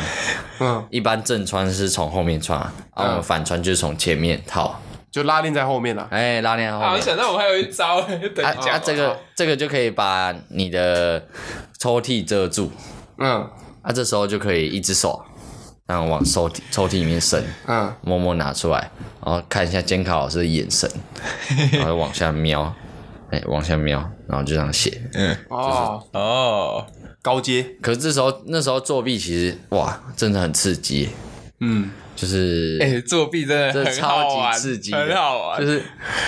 [0.60, 6.08] 嗯，一般正穿是从后面穿，啊，我们反穿就是从前面套，就拉链在后面了。
[6.10, 7.02] 哎、拉链后啊，我面。
[7.04, 8.02] 想到我还有一招，
[8.34, 11.28] 等啊你讲啊，这个这个就可以把你的
[11.78, 12.72] 抽屉遮住，
[13.20, 13.48] 嗯。
[13.84, 15.24] 啊，这时候就可以一只手，
[15.86, 18.90] 然后往抽屉抽屉里面伸，嗯，默默拿出来，
[19.24, 20.90] 然后看一下监考老师的眼神，
[21.72, 22.74] 然后往下瞄，
[23.32, 25.02] 哎、往下瞄，然后就这样写。
[25.14, 25.36] 嗯。
[25.50, 26.88] 哦，哦，
[27.22, 31.10] 高阶，可是这时候那时候作弊其实哇，真的很刺激，
[31.60, 35.84] 嗯，就是、哎，作弊真的这很超级，刺激很好玩，就是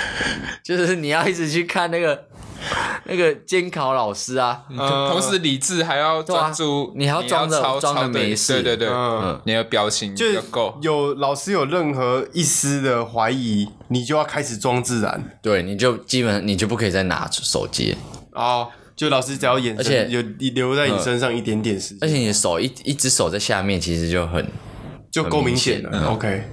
[0.64, 2.26] 就是你要一直去看那个
[3.05, 8.53] 那个监考老师啊，呃同时理智还要专注，对啊你还要装得抄装得抄对没事。
[8.62, 9.41] 对对对，嗯。
[9.45, 10.78] 你的表情就要够。
[10.82, 15.38] 有老师有任何一丝的怀疑，你就要开始装自然。
[15.41, 17.95] 对，你就基本你就不可以再拿出手机，
[18.34, 18.68] 哦。
[18.95, 24.45] 就老师只要眼而且神有留在你身上一点点时间，而且你的手一一只手在下面，其实就很
[25.10, 26.12] 就够明显很明显了。
[26.12, 26.43] OK，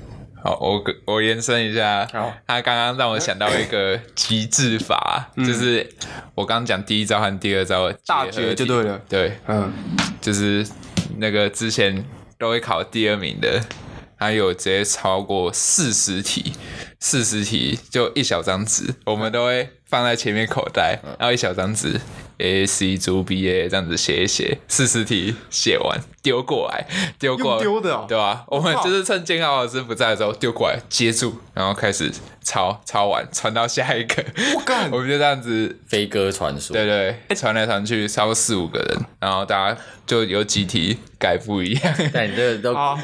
[0.47, 2.07] 好，我我延伸一下，
[2.47, 5.84] 他刚刚让我想到一个极致法，就是
[6.36, 9.01] 我刚刚讲第一招和第二招大绝就对了。
[9.09, 9.72] 对，嗯，
[10.20, 10.64] 就是
[11.16, 12.05] 那个之前
[12.38, 13.61] 都会考第二名的，
[14.16, 16.53] 他有直接超过四十题，
[17.01, 22.01] 四十题就一小张纸，我们都会放在前面口袋，然后一小张纸
[22.39, 26.87] A C 猪 B A 这样子写一写，四十题写完丢过来，
[27.18, 32.12] 丢过来丢的哦对吧、我们就是趁监考老师不在的时候丢过来接住，然后开始
[32.47, 34.24] 抄，抄完传到下一个，
[34.55, 34.88] 我干。
[34.92, 35.76] 我们就这样子。
[35.88, 36.72] 飞鸽传书。
[36.72, 41.94] 对对，传来传去差不多四五个人，然后大家就有几题改不一样。
[42.14, 42.97] 但你这个都好。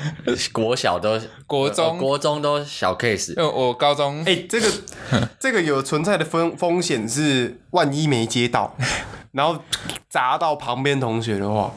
[0.53, 1.87] 国小都国中。
[1.87, 4.23] 呃国中都小 case，因为我高中。
[4.25, 4.69] 哎、这个
[5.41, 8.77] 这个有存在的风风险是，万一没接到，
[9.33, 9.61] 然后
[10.09, 11.73] 砸到旁边同学的话，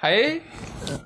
[0.00, 0.40] 还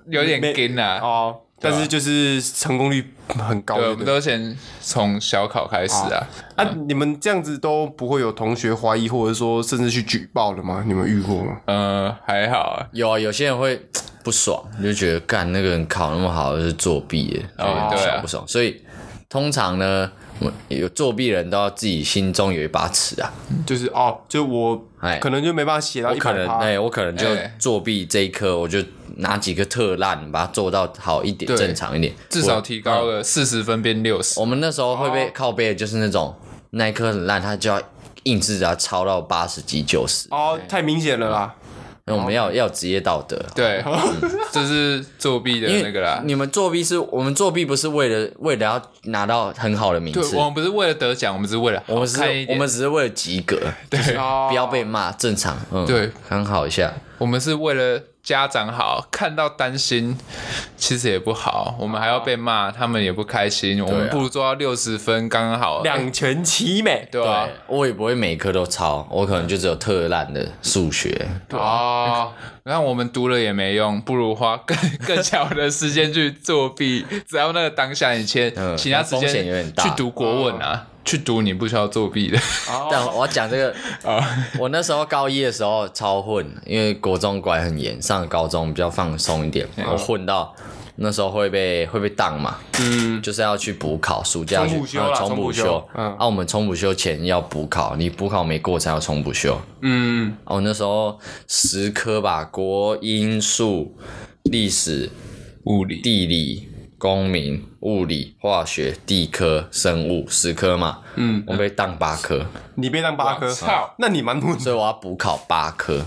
[0.09, 4.05] 有点没跟啊，哦，但是就是成功率很高对，我的们。
[4.05, 6.27] 都先从小考开始啊。
[6.57, 10.83] 啊，你们这样子都不会有同学怀疑，或者说甚至去举报的吗？
[10.87, 11.61] 你们遇过吗？
[11.67, 12.87] 呃，还好啊。
[12.93, 13.81] 有啊，有些人会
[14.25, 18.47] 不爽，就觉得干那个人考那么好就是作弊耶，哦对不爽？
[18.47, 18.83] 所以
[19.29, 20.11] 通常呢，
[20.69, 23.33] 有作弊人都要自己心中有一把尺啊，
[23.67, 25.19] 就是哦，就我哎。
[25.19, 26.59] 可能就没办法写到我可一百趴。
[26.59, 27.55] 能哎，我可能就哎。
[27.59, 28.83] 作弊这一科，我就
[29.17, 31.57] 拿几个特烂，把它做到好一点，对。
[31.57, 34.41] 正常一点，至少提高了四十分变六十。
[34.41, 34.45] 我。
[34.45, 35.31] 们那时候会被哦。
[35.35, 36.35] 靠背的就是那种
[36.71, 37.81] 那一科很烂，他就要
[38.25, 41.55] 硬是要抄到八十几九十，哦，太明显了啦。
[42.07, 43.37] 因为我们要要职业道德。
[43.55, 43.83] 对，
[44.51, 46.21] 这是作弊的那个啦。
[46.25, 53.57] 你们作弊是我们作弊不是为了为了要拿到很好的名，次，我们不是为了得奖，我们只是为了我们是我们只是为了及格，
[53.89, 60.17] 对，哦不要被骂，正常，嗯，对，很好一下，我们是为了家长好，看到担心，
[60.77, 67.09] 其实也不好，我们还要被骂，他们也不开心，我们不如做到六十分刚刚好，两全其美。
[67.11, 77.05] 对吧、对，我也不会每科都抄，我可能就只有特烂的数学，哦，然后我们读了也没用，不如花更 更小的时间去作弊。
[77.29, 79.83] 只要那个当下你先，嗯其他时风险间有点大。
[79.83, 82.39] 去读国文啊，去读你不需要作弊的。
[82.91, 83.75] 但我要讲这个，
[84.05, 84.25] 啊
[84.59, 90.55] 我那时候高一的时候超混，因为国中管很严，上高中比较放松一点，我混到
[90.97, 94.79] 那时候会被会被当嘛，嗯，就是要去补考，暑假去
[95.17, 99.59] 重补修啊，我们重补修前要补考，你补考没过才要重补修。
[99.81, 103.97] 嗯，哦，那时候十科吧，国英数、
[104.45, 105.11] 历史、
[105.65, 106.01] 物理。
[106.03, 112.45] 地理、公民、物理、化学、地科、生物十科嘛，嗯，我被当八科，
[112.77, 113.53] 你被当八科？
[113.53, 116.01] 操，那你蛮混的，所以我要补考八科，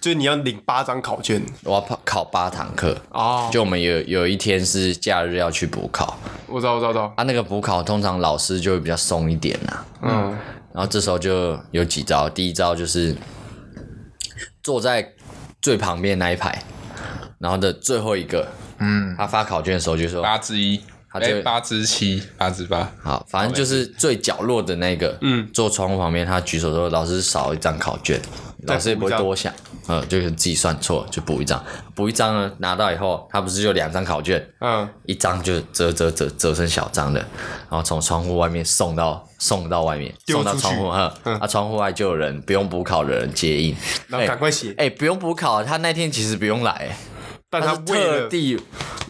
[0.00, 1.42] 就是你要领八张考卷。
[1.64, 2.96] 我要考考八堂课。
[3.10, 3.48] 哦。
[3.50, 6.18] 就我们有有一天是假日要去补考。
[6.46, 7.12] 我知道，我知道，我知道。
[7.16, 10.38] 啊，那个补考通常老师就会比较松一点啦、嗯，
[10.72, 13.16] 然后这时候就有几招，第一招就是
[14.62, 15.12] 坐在
[15.62, 16.62] 最旁边那一排，
[17.38, 18.46] 然后的最后一个，
[18.78, 20.80] 嗯，他发考卷的时候就说，八之一，
[21.18, 22.90] 他就哎，八之七，八之八。
[23.02, 28.20] 好，反正就是最角落的那个，嗯，坐窗户旁边，他举手说老师少一张考卷，
[28.62, 29.52] 老师也不会多想，
[29.86, 31.64] 呃，就是自己算错就补一张，
[31.94, 37.20] 补一张呢拿到以后，他不是就两张考卷，嗯，一张就折折折折成小张的，
[37.70, 40.88] 然后从窗户外面送到送到外面，送到窗户，
[41.24, 43.74] 嗯，啊，窗户外就有人不用补考的人接应，
[44.08, 44.74] 然后赶快写。
[44.76, 46.96] 哎、不用补考，他那天其实不用来，
[47.60, 48.60] 但他特地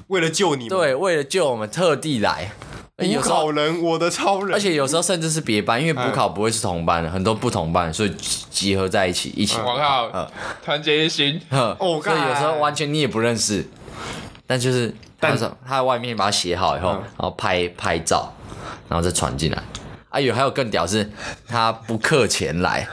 [0.08, 2.52] 为了救你们，对为了救我们特地来，
[2.96, 4.54] 补考人，我的超人。
[4.54, 8.14] 而且有时候甚至是别班，因为补考不会是同班的，很多不同班，所以
[8.50, 9.58] 集合在一起一起。
[9.58, 10.30] 我靠，
[10.64, 13.66] 团结一心，呵哦所以有时候完全你也不认识，
[14.46, 18.32] 但就是但是他在外面把它写好以后，然后拍拍照，
[18.88, 19.62] 然后再传进来。
[20.10, 21.10] 啊，有还有更屌是，
[21.48, 22.88] 他不课前来，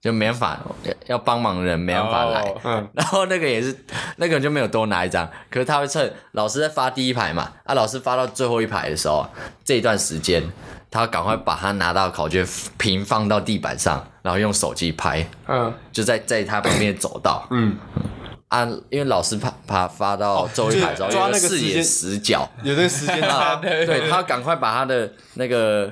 [0.00, 2.54] 就没办法要要帮忙的人没办法来。
[2.94, 3.84] 然后那个也是，
[4.16, 9.28] 那个人就没有多拿一张，可是他会趁老师在发第一排嘛，啊，老师发到最后一排的时候，
[9.64, 10.42] 这一段时间，
[10.90, 12.46] 他赶快把他拿到考卷
[12.78, 15.72] 平放到地板上，然后用手机拍，嗯。
[15.92, 17.46] 就在在他旁边走道。
[17.50, 17.76] 嗯，
[18.50, 22.48] 啊，因为老师怕怕发到周一排抓那个视野死角。
[22.64, 25.88] 有这个时间差， 对他赶快把他的那个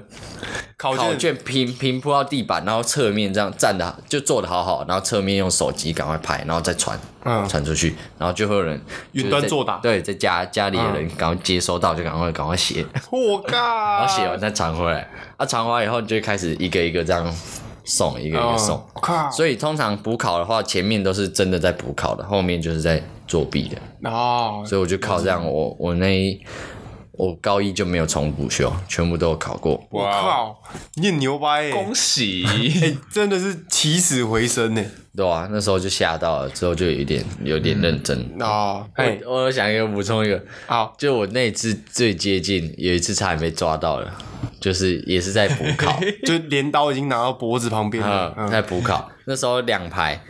[0.77, 8.81] 考卷平平铺到地板，然后侧面这样站的就坐的好好，然后侧面用手机赶快拍，然后再传嗯传出去，然后就会有人
[9.13, 13.57] 云端作答对，在家家里的人赶快接收到就赶快赶快写，我靠！
[13.57, 17.25] 然后写完再传回来，啊传回来以后你就开始一个一个这样
[17.89, 18.87] 送，一个一个送。
[19.33, 24.11] 所以通常补考的话，前面都是真的在补考的，后面就是在作弊的。
[24.11, 26.39] 哦，所以我就靠这样，我我那一
[27.13, 29.83] 我高一就没有重补修，全部都有考过。
[29.91, 30.57] 我靠！
[30.95, 31.73] 你很牛掰耶！
[31.73, 32.45] 恭喜！
[32.47, 34.85] 哎， 真的是起死回生呢！
[35.17, 38.17] 对啊，那时候就吓到了，之后就有一点有点认真。
[38.39, 44.17] 哦，哎，我我想一个补充一个，好，就我那一次最接近，有一次差点被抓到了，
[44.61, 48.49] 就是也是在补考， 就镰刀已经拿到脖子旁边了。
[48.51, 50.21] 在补考，那时候两排，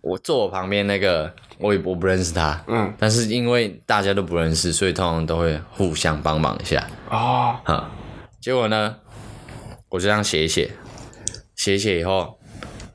[0.00, 7.90] 我坐我旁边那个，我也我不认识他，嗯，但是因为大家都不认识，所以通常都会互相帮忙一下，哦，哈，
[8.40, 8.96] 结果呢，
[9.88, 10.70] 我就这样写一写，
[11.56, 12.38] 写一写以后，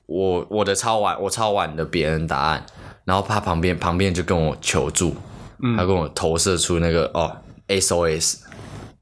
[0.05, 2.65] 我我的抄完，我抄完的别人答案，
[3.05, 5.15] 然后他旁边旁边就跟我求助，
[5.77, 7.35] 他跟我投射出那个哦
[7.67, 8.42] SOS，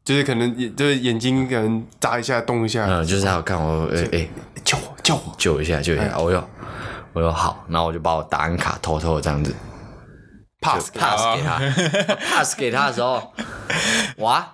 [0.04, 4.28] 就是可能眼就是眼睛可能眨一下动一下，嗯，就是他有看我，哎、哎、
[4.64, 5.36] 救我救我！
[5.38, 6.43] 救一下救一下，我有
[7.14, 9.54] 我有好，然后我就把我答案卡偷偷的这样子。
[10.60, 11.58] Pass 就 pass 给他，
[12.36, 13.34] pass 给他的时候，
[14.18, 14.47] 哇，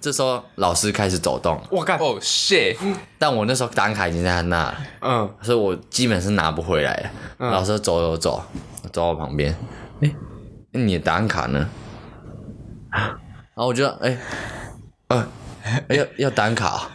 [0.00, 2.76] 这时候老师开始走动，我干，哦 shit！
[3.18, 4.78] 但我那时候答案卡已经在他那了。
[5.00, 7.10] 嗯，所以我基本是拿不回来。
[7.38, 7.50] 的。
[7.50, 8.42] 老师走走走，
[8.82, 9.54] 走到我旁边，
[10.02, 10.14] 哎、
[10.72, 11.66] 那你的答案卡呢？
[12.92, 14.18] 然后我就哎、
[15.08, 15.28] 呃，
[15.62, 16.90] 哎 要要答案卡、 啊，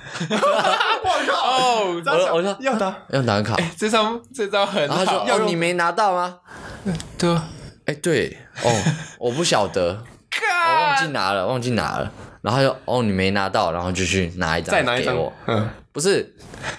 [1.43, 6.39] 哦，我说我说要打，要答案卡，这张这张很然后他说好，哦你没拿到吗？
[7.17, 7.47] 对啊，
[7.85, 8.71] 哎、对，哦
[9.19, 10.03] 我不晓得，
[10.67, 12.11] 我忘记拿了，忘记拿了。
[12.41, 16.35] 然后他就哦你没拿到，然后就去拿一张再拿一张给我，，嗯，不是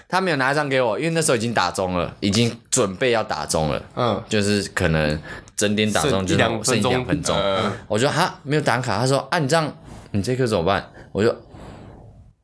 [0.09, 3.81] 他没有拿一张给我，因为那时候已经打钟了，已经准备要打钟了。
[3.95, 5.17] 嗯，就是可能
[5.57, 9.73] 整点打钟剩一就是剩一两分钟两分钟，嗯我就哈没有打卡，他说啊你这样
[10.13, 10.91] 你这科怎么办？
[11.13, 11.35] 我就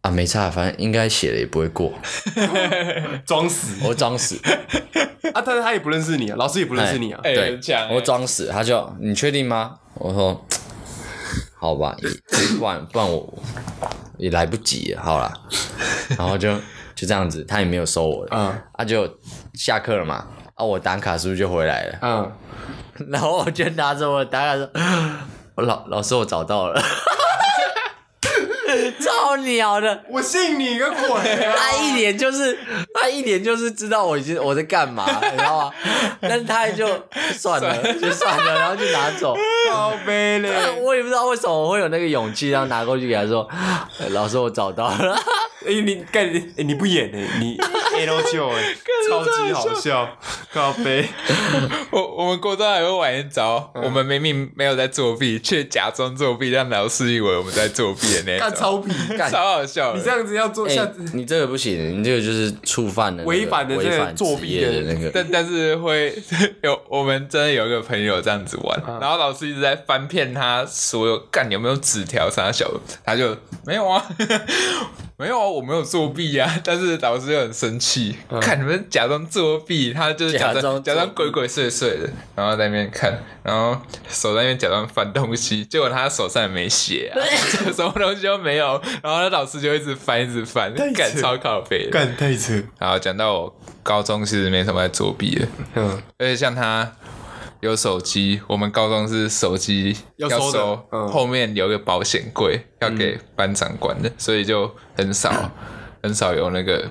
[0.00, 1.92] 啊没差，反正应该写了也不会过，
[3.26, 4.36] 装死我就装死，
[5.34, 5.42] 啊！
[5.44, 7.20] 但是他也不认识你啊，老师也不认识你啊。
[7.22, 9.76] 哎对很强，我就装死，他就你确定吗？
[9.94, 10.46] 我说
[11.60, 11.96] 好吧，
[12.58, 13.34] 不然不然我
[14.16, 15.32] 也来不及了，好啦，
[16.16, 16.54] 然后就
[16.94, 19.18] 就这样子，他也没有收我的，嗯啊就
[19.54, 21.98] 下课了嘛，啊我打卡是不是就回来了？
[22.02, 22.32] 嗯，
[23.10, 24.70] 然后我就拿着我的答案说
[25.56, 26.80] ：“我 老老师，我找到了。”
[29.28, 31.52] 超鸟的，我信你个鬼啊！
[31.58, 32.58] 他一脸就是
[32.94, 35.72] 他一脸就是知道我已经我在干嘛，你知道吗？
[36.20, 36.88] 但是他也就
[37.34, 39.36] 算了，就算了，然后就拿走。
[39.70, 40.50] 靠背嘞，
[40.80, 43.46] 我也不知道为什么我会有那个勇气，然后拿过去给他说
[44.00, 45.20] ：“哎 老师，我找到了。
[45.66, 46.24] 哎你干
[46.56, 47.58] 哎你不演哎，你
[48.06, 48.62] L 九哎，
[49.10, 50.08] 超级好笑，
[50.54, 51.04] 靠背，
[51.90, 59.94] 我我们国中还会玩一招，我们明明没有在作弊，却假装作弊，让老师以为我们在作弊的那种，干超皮，干超好笑。
[59.94, 65.10] 你这样子要做哎下次你这个不行，你这个就是触犯了那个违反了这个违反作弊的的那个。
[65.12, 66.14] 但但是会
[66.62, 72.70] 有我们真的有一个朋友这样子玩，嗯然后老师一直在翻遍他所有干有没有纸条啥小，
[73.04, 74.04] 他就没有啊，
[75.18, 76.60] 没有啊，我没有作弊啊。
[76.64, 83.76] 但是老师又很生气，看你们假装作弊，他就是假假装装假装鬼鬼祟祟的，然后在那边看，然后
[84.08, 87.18] 手在那边假装翻东西，结果他手上也没写啊，
[87.74, 91.90] 什么东西都没有，然后那老师就一直翻一直翻，干扯超靠背的。
[91.90, 95.48] 干太扯，然后讲到我高中其实没什么在作弊的。
[95.76, 96.92] 嗯，而且像他
[97.60, 105.52] 有手机，我们高中是手机要收的收，嗯后面留个保险柜要给班长管的，所以就很少
[106.02, 106.86] 很少有那个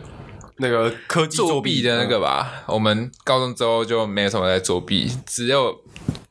[0.57, 2.63] 那个科技作弊的那个吧。
[2.65, 5.76] 我们高中之后就没有什么在作弊，只有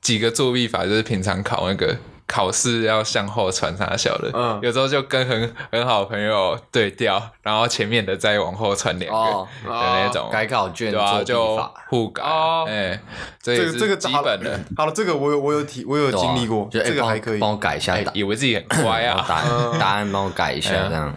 [0.01, 1.97] 几个作弊法，就是平常考那个。
[2.37, 4.61] 考试要向后传啥小的，嗯。
[4.63, 10.93] 有时候就跟很很好的朋友对调，然后前面的再往后传两个哦的那种，改考卷
[11.25, 11.59] 就
[11.89, 12.67] 互改，哦。
[12.69, 13.01] 哎，
[13.41, 14.61] 这个这个基本的。
[14.77, 17.39] 好了，这个我有我有体我有经历过，这个还可以。
[17.39, 17.53] 帮。
[17.53, 21.15] 我改一下以为自己很乖啊，答答案帮我改一下，这样。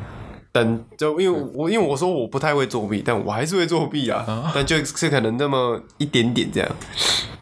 [0.51, 6.69] 但就因为我因为我说我不太会作弊，但我还是会作弊啊，但就是可能那么一点点这样。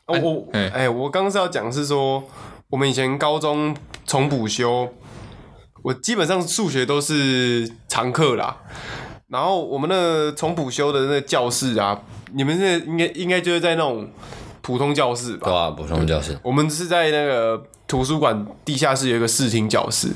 [0.08, 2.24] 哦我嗯哎，我刚刚是要讲是说，
[2.70, 4.90] 我们以前高中重补修，
[5.84, 8.58] 我基本上数学都是常课啦。
[9.30, 12.02] 然后我们那个重补修的那个教室啊，
[12.34, 14.10] 你们是应该应该就是在那种
[14.62, 15.46] 普通教室吧？
[15.46, 16.38] 对啊，普通教室。
[16.44, 20.10] 我们是在那个图书馆地下室有一个视听教室，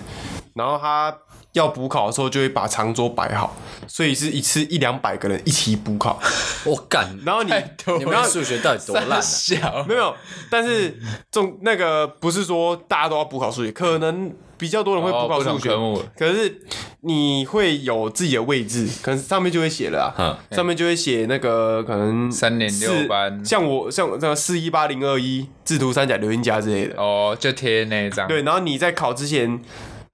[0.53, 1.15] 然后它
[1.53, 3.55] 要补考的时候就会把长桌摆好，
[3.87, 6.19] 所以是一次一两百个人一起补考。
[6.63, 7.51] 我干，然后你
[7.83, 9.21] 多你们数学到底多烂啊？
[9.21, 10.15] 小没有，
[10.49, 10.97] 但是
[11.31, 15.69] 重那个不是说大家都要补考数学，可能比较多人会补考数学，
[16.17, 16.61] 可是
[17.01, 28.27] 你会有自己的位置，可能上面就会写了啊，嗯上面就会写那个可能三年六班像我像这个四一八零二一制图三甲刘英家之类的，哦，就贴那一张。
[28.27, 29.59] 对，然后你在考之前，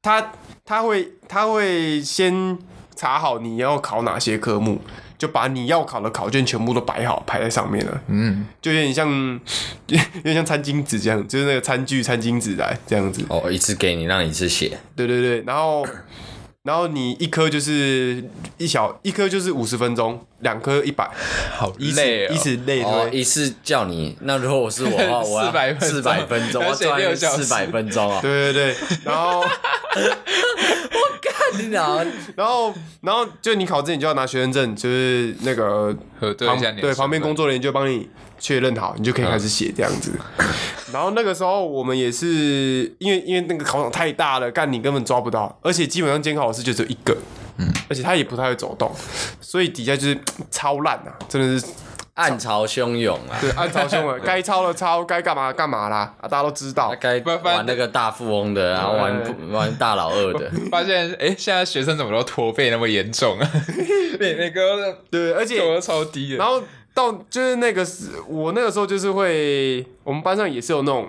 [0.01, 0.31] 他
[0.67, 2.57] 他会他会先
[2.93, 4.81] 查好你要考哪些科目，
[5.17, 8.01] 就把你要考的考卷全部都摆好，排在上面了。
[8.07, 9.09] 嗯，就有点像，
[9.87, 13.23] 有点像餐巾纸这样，就是那个餐具、餐巾纸来这样子。
[13.29, 15.87] 哦，一次给你，让你一次写，对对对，然后
[16.63, 18.21] 然后你一科就是
[18.57, 21.09] 一小一科就是五十分钟，两科一百，
[21.53, 22.33] 好累哦。
[22.33, 23.19] 以此类哦，推。
[23.19, 24.17] 一次叫你。
[24.21, 28.19] 那如果我是我的话，我要 400分钟四百分钟，我要写要六小时四百分钟啊！
[28.21, 29.45] 对对对，然后
[31.59, 32.05] 你哪？
[32.35, 40.11] 然后然后就你考之前就要拿学生证，就是那个核对旁一下你对旁边工作人员就帮你确认好，你就可以开始写这样子。
[40.93, 47.15] 然后那个时候我们也是因为因为那个考场太大了，干你根本抓不到，而且基本上监考老师就只有一个，
[47.57, 48.91] 嗯，而且他也不太会走动，
[49.41, 50.17] 所以底下就是
[50.49, 51.65] 超烂啊，真的是
[52.17, 53.37] 暗潮汹涌啊！
[53.39, 56.93] 对暗潮汹涌， 该抄的抄，该干嘛干嘛啦，啊，大家都知道。
[56.99, 63.49] 该玩那个大富翁的，然后玩玩大老二的， 发现哎，现在学生怎么都驼背那么严重啊？
[64.19, 66.37] 每每个对，而且都都超低的。
[66.37, 66.61] 然后
[66.97, 71.07] 到就是那个时，我那个时候就是会，我们班上也是有那种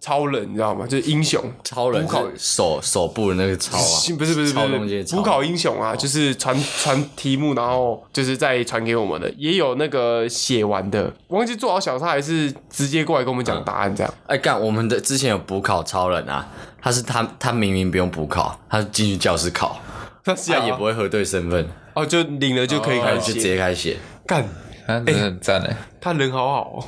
[0.00, 0.86] 超人，你知道吗？
[0.86, 3.84] 就是英雄超人补考手手部的那个超啊，
[4.18, 14.14] 不是不是不超东西的超是补考英雄啊，就是传传题目，然后就是再传给我们的，也有那个写完的，忘记做好小差还是直接过来跟我们讲答案这样。
[14.28, 16.48] 哎干，我们的之前有补考超人啊，
[16.80, 19.78] 他是他他明明不用补考，他进去教室考，
[20.24, 20.34] 他
[20.64, 23.34] 也不会核对身份，哦，就领了就可以开就直。
[23.34, 23.96] 接开始写。
[24.26, 24.44] 干，
[24.86, 25.76] 他真的很赞哎。
[26.00, 26.84] 他人好好哦。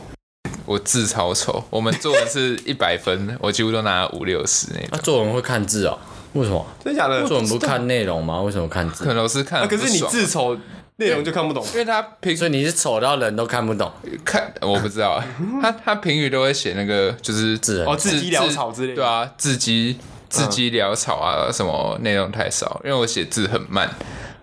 [0.64, 5.00] 我字超丑，我们作文是 一百分，我几乎都拿五六十那那种。
[5.02, 5.98] 作文会看字哦？
[6.34, 6.64] 为什么？
[6.84, 7.26] 真的假的？
[7.26, 8.40] 作文不看内容吗？
[8.42, 9.08] 为什么看字可？
[9.08, 10.54] 能老师看可是你字丑，
[10.96, 11.64] 内容就看不懂。
[11.72, 13.90] 因为他评所以你是丑到人都看不懂
[14.26, 15.22] 看我不知道，
[15.62, 18.96] 他他评语都会写那个就是字哦，字迹潦草之类的。
[18.96, 19.96] 对啊，字迹
[20.28, 23.88] 字迹潦草啊，什么内容太少，因为我写字很慢，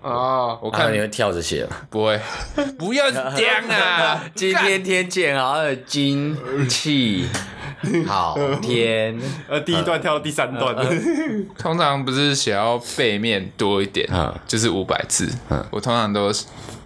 [0.06, 1.76] 啊，我看你会跳着写吗？
[1.90, 2.20] 不会，
[2.78, 4.24] 不要这样啊！
[4.36, 6.38] 今天天见好的精
[6.70, 7.28] 气。
[8.08, 10.76] 好天，呃，第一段跳到第三段。
[11.58, 15.28] 通常不是写到背面多一点嗯，就是五百字，
[15.72, 16.32] 我通常都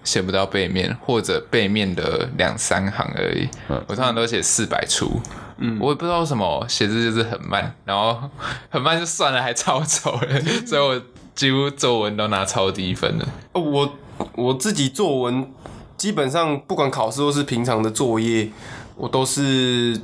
[0.03, 3.49] 写不到背面，或者背面的两三行而已，
[3.87, 5.21] 我通常都写四百出。
[5.57, 8.17] 嗯，我也不知道为什么写字就是很慢，然后
[8.69, 11.01] 很慢就算了，还超丑的， 所以我
[11.39, 13.25] 几乎作文都拿超低分的。
[13.53, 13.89] 哦我
[14.35, 15.49] 我自己作文
[15.95, 18.49] 基本上不管考试或是平常的作业，
[18.97, 19.97] 我都是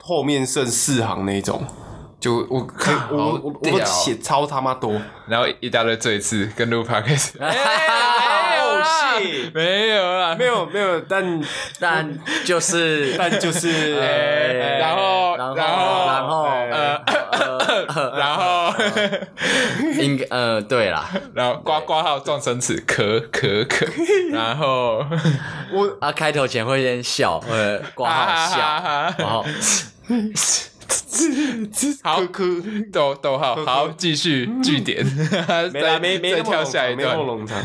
[0.00, 1.62] 后面剩四行那种。
[2.18, 4.98] 就我可以， 我我我写超他妈多，
[5.28, 8.80] 然后一大堆罪字跟录 podcast，哦，
[9.20, 9.52] shit。
[9.52, 11.42] 没有啦，没有没有，但
[11.78, 16.46] 但就是 但就是，哎然后然后然后
[18.16, 18.72] 然后
[20.00, 25.04] 应该呃对啦，然后挂挂 号撞声词，咳咳咳，然后
[25.72, 28.58] 我啊开头前会先笑，呃挂号笑，
[29.18, 29.44] 然后
[32.02, 32.62] 好科科
[32.92, 35.04] 逗逗号，好继续句点，
[35.72, 37.62] 没没没那么跳下一没那么段，冗长。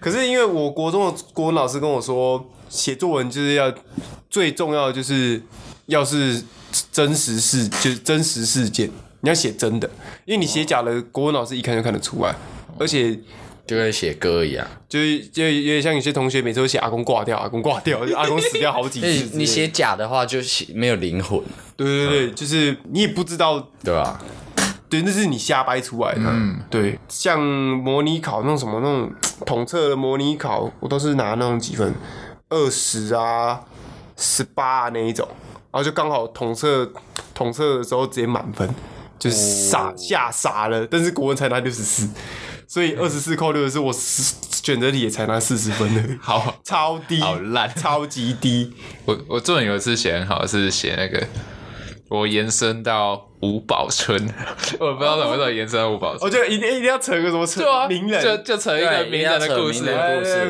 [0.00, 3.72] 可是因为我国中的国文老师跟我说，写作文就是要
[4.30, 5.42] 最重要的就是
[5.86, 6.42] 要是
[6.90, 8.90] 真实事，就是真实事件，
[9.24, 9.90] 你要写真的，
[10.24, 12.32] 因为你写假的，国文老师一看就看得出来，
[12.78, 13.18] 而且。
[13.66, 14.66] 就跟写歌一样。
[14.86, 21.40] 就是就有点像有些同学每次都写阿公挂掉，阿公挂掉， 阿公死掉好几次你写假的话，就写没有灵魂，
[21.74, 24.20] 对对对，就是你也不知道对吧？
[24.90, 26.20] 对，那是你瞎掰出来的。
[26.26, 29.10] 嗯，对，像模拟考那种什么那种
[29.46, 31.94] 统测的模拟考，我都是拿那种几分，
[32.50, 33.62] 二十啊、
[34.18, 35.26] 十八啊那一种，
[35.72, 36.92] 然后就刚好统测
[37.32, 38.68] 统测的时候直接满分，
[39.24, 39.36] 就是
[39.70, 40.86] 傻、吓傻了。
[40.86, 42.06] 但是国文才拿六十四，
[42.68, 48.74] 所以二十四扣六十四，我选择题也才拿四十分的， 好超低，好烂超级低。
[49.06, 51.26] 我我作文有一次写很好，是写那个
[52.10, 54.16] 我延伸到吴宝春，
[54.80, 56.20] 我不知道怎么为什么延伸到吴宝春。
[56.22, 59.84] 我觉得一定一定要扯个什么扯对啊，名人，就就扯一个名人的故事。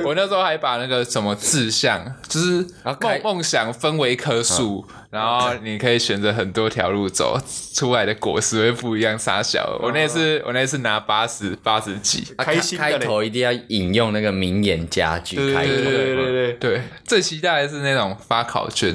[0.05, 2.67] 我那时候还把那个什么志向，就是
[3.01, 7.39] 梦梦想分为一棵树，然后你可以选择很多条路走，
[7.75, 9.19] 出来的果实会不一样。
[9.19, 15.73] 傻小，我那次我那次拿八十八十几，啊开心开头一定要引用那个名言佳句对开头。
[15.73, 16.35] 对对对对。
[16.35, 18.95] 对，对，最期待的是那种发考卷，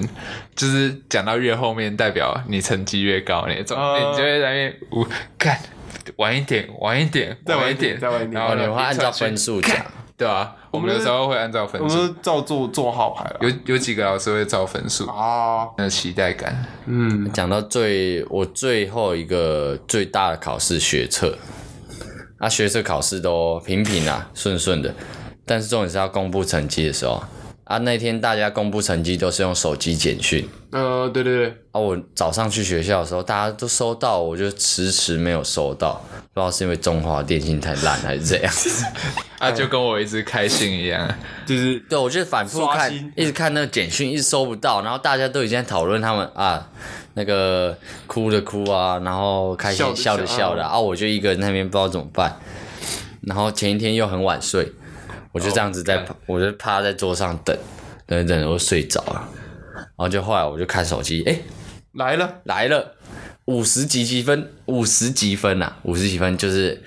[0.56, 5.60] 就是讲到越后面，代表你成绩越高那种，哦你就会在那边我看
[6.18, 9.76] 晚一点，晚一点，再晚一一点，再晚一点哦，然后你会按照分数讲。
[10.18, 13.38] 对啊，我们们有时候会按照分数，我们都照做做号牌了。
[13.40, 16.66] 有有几个老师会照分数，啊，那期待感。
[16.88, 21.38] 嗯，讲到最我最后一个最大的考试学测，
[22.38, 24.94] 啊，学测考试都平平啊，顺顺的，
[25.46, 27.24] 但是重点是要公布成绩的时候
[27.70, 30.50] 啊，那天大家公布成绩都是用手机简讯。
[30.72, 36.02] 呃，对对对，啊，我早上去学校的时候大家都收到，我就迟迟没有收到，
[36.34, 38.52] 不知道是因为中华电信太烂还是怎样。
[39.38, 41.08] 啊，就跟我一直开心一样。
[41.46, 46.68] 就是对，我就反复看，一直看那个简讯，一直收不到，然后大家都已经在讨论他们啊，
[47.14, 52.36] 那个哭的哭啊，然后开心笑笑的笑的啊，我就一个人在那边不知道怎么办，
[53.22, 54.74] 然后前一天又很晚睡，
[55.32, 57.56] 我就这样子在，我就趴在桌上等，
[58.08, 59.30] 等等等，我就睡着了，
[59.76, 61.40] 然后就后来我就看手机，哎、
[61.94, 62.96] 来了，来了，
[63.46, 66.82] 五十几积分，五十积分啊，五十几分就是。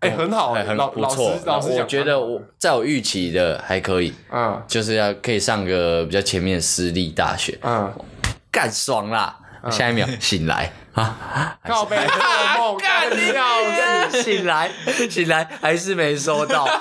[0.00, 7.90] 哎，很好，很很不错，我老师讲，觉得我在我预期的还可以，嗯就是要可以上个比较前面的私立大学，嗯，
[8.52, 9.34] 干爽啦！
[9.70, 12.16] 下一秒 醒来啊，告白做
[12.58, 14.70] 梦，干你老师，醒来
[15.08, 16.72] 醒来还是没收到，就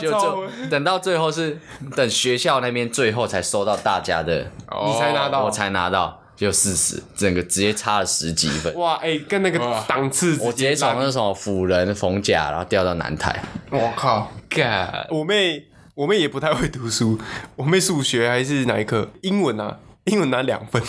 [0.00, 0.10] 就
[0.70, 1.58] 等到最后是
[1.96, 4.84] 等学校那边最后才收到大家的，哦。
[4.86, 5.44] 你才拿到。
[5.44, 8.74] 我才拿到就四十，整个直接差了十几分。
[8.74, 13.40] 哇，哎，跟那个档次，我直接从那什么辅仁、逢甲，然后掉到南台，
[13.70, 15.64] 我靠，干，我妹，
[15.94, 17.18] 我妹也不太会读书，
[17.56, 19.08] 我妹数学还是哪一科？
[19.22, 20.82] 英文啊，英文拿两分，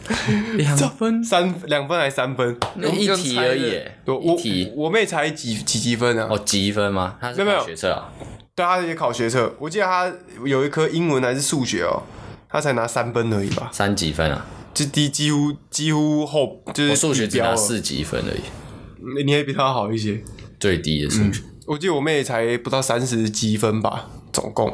[0.56, 2.56] 两分， 三两分还是三分？
[2.76, 6.26] 那一题而已耶，我我一题我妹才几几积分啊？
[6.30, 7.16] 哦，几分吗？
[7.20, 8.08] 没有没有考学测啊？
[8.54, 10.12] 对，她也考学测，我记得她
[10.44, 12.02] 有一科英文还是数学哦，
[12.48, 14.46] 她才拿三分而已吧，三几分啊？
[14.72, 20.22] 就低几乎几乎后就是我数学只拿四几分而已，你也比她好一些。
[20.58, 21.42] 最低的数学。
[21.66, 24.70] 我记得我妹才不到三十积分吧，总共，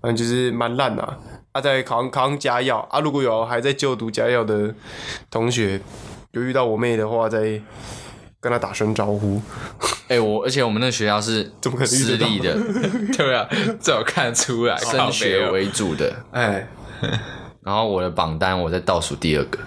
[0.00, 1.18] 反正就是蛮烂的、啊。
[1.52, 2.78] 啊，在考上考上家药。
[2.90, 4.74] 啊，如果有还在就读家药的
[5.30, 5.80] 同学，
[6.32, 7.40] 有遇到我妹的话，再
[8.40, 9.40] 跟她打声招呼。
[10.08, 12.54] 哎、我而且我们那个学校是怎么私立的，
[13.16, 13.48] 对啊，
[13.80, 16.12] 这我看得出来，升学为主的。
[16.32, 16.68] 哎，
[17.62, 19.58] 然后我的榜单我在倒数第二个，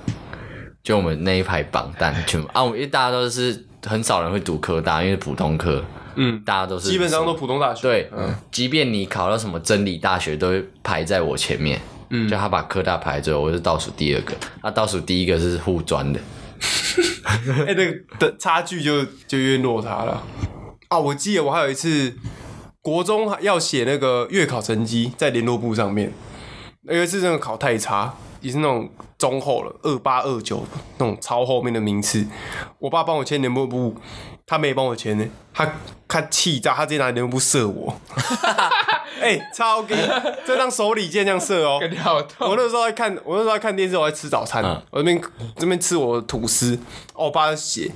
[0.83, 2.47] 就我们那一排榜单全部。
[2.53, 5.83] 啊，我因为大家都是很少人会读科大，因为普通科，
[6.16, 7.82] 嗯，大家都是基本上都普通大学。
[7.82, 11.80] 对，嗯，即便你考到什么真理大学，都会排在我前面。
[12.11, 16.20] 嗯，就他把科大排最后，我是倒数第二个，那、倒数第一个是护专的。
[17.68, 20.24] 哎、那个的差距就就越落差了。
[20.88, 22.13] 啊，我记得我还有一次
[22.82, 26.13] 国中要写那个月考成绩在联络簿上面，
[26.84, 28.13] 有一次真的考太差，
[28.45, 28.87] 也是那种
[29.17, 30.63] 中后了，二八二九
[30.99, 32.23] 那种超后面的名次。
[32.77, 33.95] 我爸帮我签联络簿，
[34.45, 35.67] 他没帮我签呢，他
[36.07, 37.99] 他气炸，他直接拿联络簿射我。
[39.19, 39.95] 哎、超给，
[40.45, 41.79] 这张手里剑这样射哦。
[42.37, 45.21] 我那时候在看，我那时候在看电视，我在吃早餐，嗯我这边
[45.57, 46.77] 这边吃我的吐司，
[47.15, 47.89] 哦，我爸在写，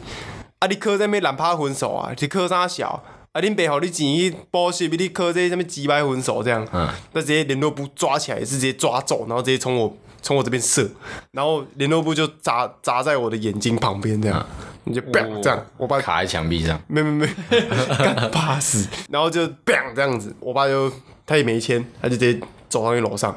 [0.57, 10.89] 啊，你科在那边懒趴分手啊，你科啥小，啊，恁爸好你钱去补习，比你磕这什么几百分手这样，嗯那直接联络部抓起来，也是直接抓走，然后直接从我从我这边射，
[11.31, 14.45] 然后联络部就砸砸在我的眼睛旁边这样，
[14.83, 17.33] 你就 bang 这样，我爸卡在墙壁上，没没没，
[17.97, 20.91] 干怕死，然后就 bang 这样子，我爸就
[21.25, 23.35] 他也没签，他就直接走上去楼上，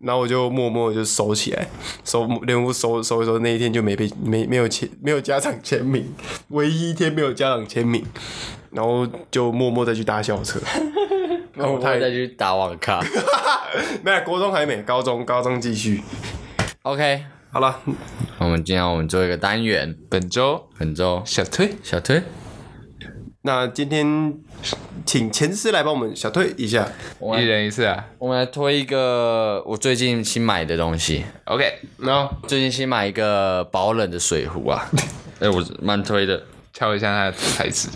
[0.00, 1.68] 然后我就默默地就收起来，
[2.04, 6.12] 收联络收收一收，那一天就没被没没有签没有家长签名，
[6.48, 8.04] 唯一一天没有家长签名，
[8.70, 10.60] 然后就默默再去搭校车，
[11.66, 13.00] 我他再去打网咖。
[14.02, 16.02] 没有国中还没，高中高中继续
[16.82, 17.80] ，OK，好了，
[18.38, 20.68] 我们今天我们做一个单元，本周。
[20.78, 21.22] 本周。
[21.24, 21.74] 小推。
[21.82, 22.22] 小推，
[23.42, 24.34] 那今天
[25.04, 26.88] 请前师来帮我们小推一下，
[27.20, 28.06] 一人一次啊。
[28.18, 31.64] 我们来推一个我最近新买的东西，OK，
[31.98, 32.34] 然后。
[32.46, 34.88] 最近新买一个保冷的水壶啊，
[35.40, 36.42] 哎、我蛮推的。
[36.72, 37.88] 敲一下它的材质。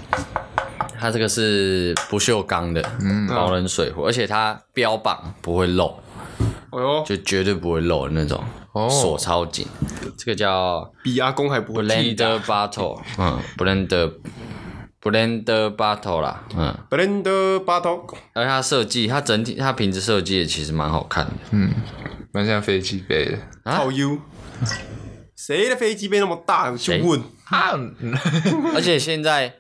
[1.03, 2.81] 它这个是不锈钢的
[3.29, 5.99] 保冷水壶，而且它标榜不会漏，
[6.71, 8.41] 哎呦，就绝对不会漏的那种，
[8.73, 9.67] 哦锁超紧。
[10.17, 14.13] 这个叫比阿公还不会 Blender Bottle， 嗯，Blender
[15.03, 21.33] Blender Bottle 啦，嗯，Blender Bottle，而且它设计，它整体它瓶子设计也其实蛮好看的。
[22.31, 23.39] 蛮像飞机杯的。
[23.65, 24.19] 啊靠 U。
[25.37, 26.71] 谁的飞机杯那么大？
[26.71, 27.21] 我去问。
[27.47, 27.73] 啊，
[28.75, 29.53] 而且现在，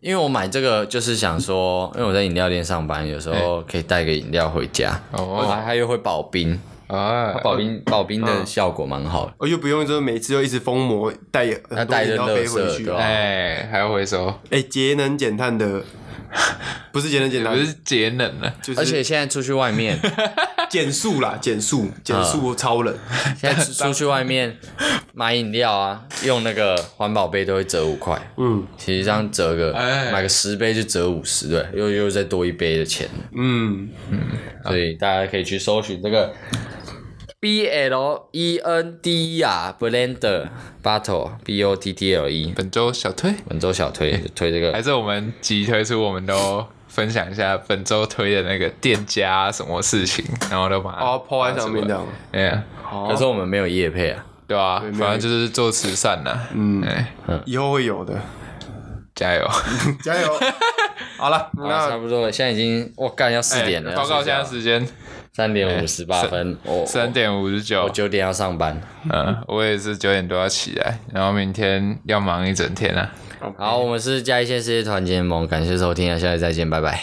[0.00, 5.46] 因为我买这个就是想说，因为我在饮料店上班，有时候可以带个饮料回家，哦。
[5.46, 9.34] 还它又会保冰，啊，保冰保冰的效果蛮好的。
[9.36, 12.94] 我又不用，就是每次又一直封膜带那很多饮料带着垃杯回去圾对。
[12.94, 15.82] 吧哎，还要回收，哎，节能减碳的，
[16.92, 18.52] 不是节能减碳，不是节能了。
[18.62, 19.98] 就是而且现在出去外面，
[20.68, 22.94] 减速啦，减速，减啊速超冷。
[23.38, 24.56] 现在出出去外面
[25.12, 28.20] 买饮料啊，用那个环保杯都会折五块。
[28.36, 28.66] 嗯。
[28.76, 30.10] 其实这样折个哎。
[30.10, 33.88] 买个十杯就折五十，对，又又再多一杯的钱，嗯，
[34.64, 36.32] 所以大家可以去搜寻这个
[37.40, 40.46] B L E N D E R Blender
[40.82, 52.06] Bottle B O T T L E 本周小推，本周小推就 推这个，还是我们集推出，我们都分享一下本周推的那个店家什么事情，然后都把它哦，抛在上面这样。
[52.32, 52.62] 哎呀，
[53.08, 54.80] 可是我们没有业配啊，对吧？
[54.80, 56.38] 对没有反正就是做慈善呐。
[56.52, 56.82] 嗯。
[56.82, 57.10] 哎，
[57.46, 58.20] 以后会有的，
[59.14, 59.48] 加油！
[60.04, 60.28] 加油！
[61.16, 64.86] 好了，那，差不多了，现在已经我干要四点了，哎报告现在时间
[65.40, 68.78] 三点五十八分，我三点五十九我，九点要上班。
[69.10, 73.10] 嗯，我也是九点多要起来，然后明天要忙一整天啊。
[73.56, 77.00] 好，我们是嘉义县世界团结联盟，感谢收听啊，下次再见，拜拜。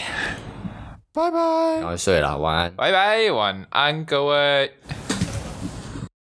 [1.15, 1.39] 拜拜
[1.79, 1.83] 赶。
[1.85, 2.71] 快睡了，晚安。
[2.75, 4.71] 拜拜，晚安各位。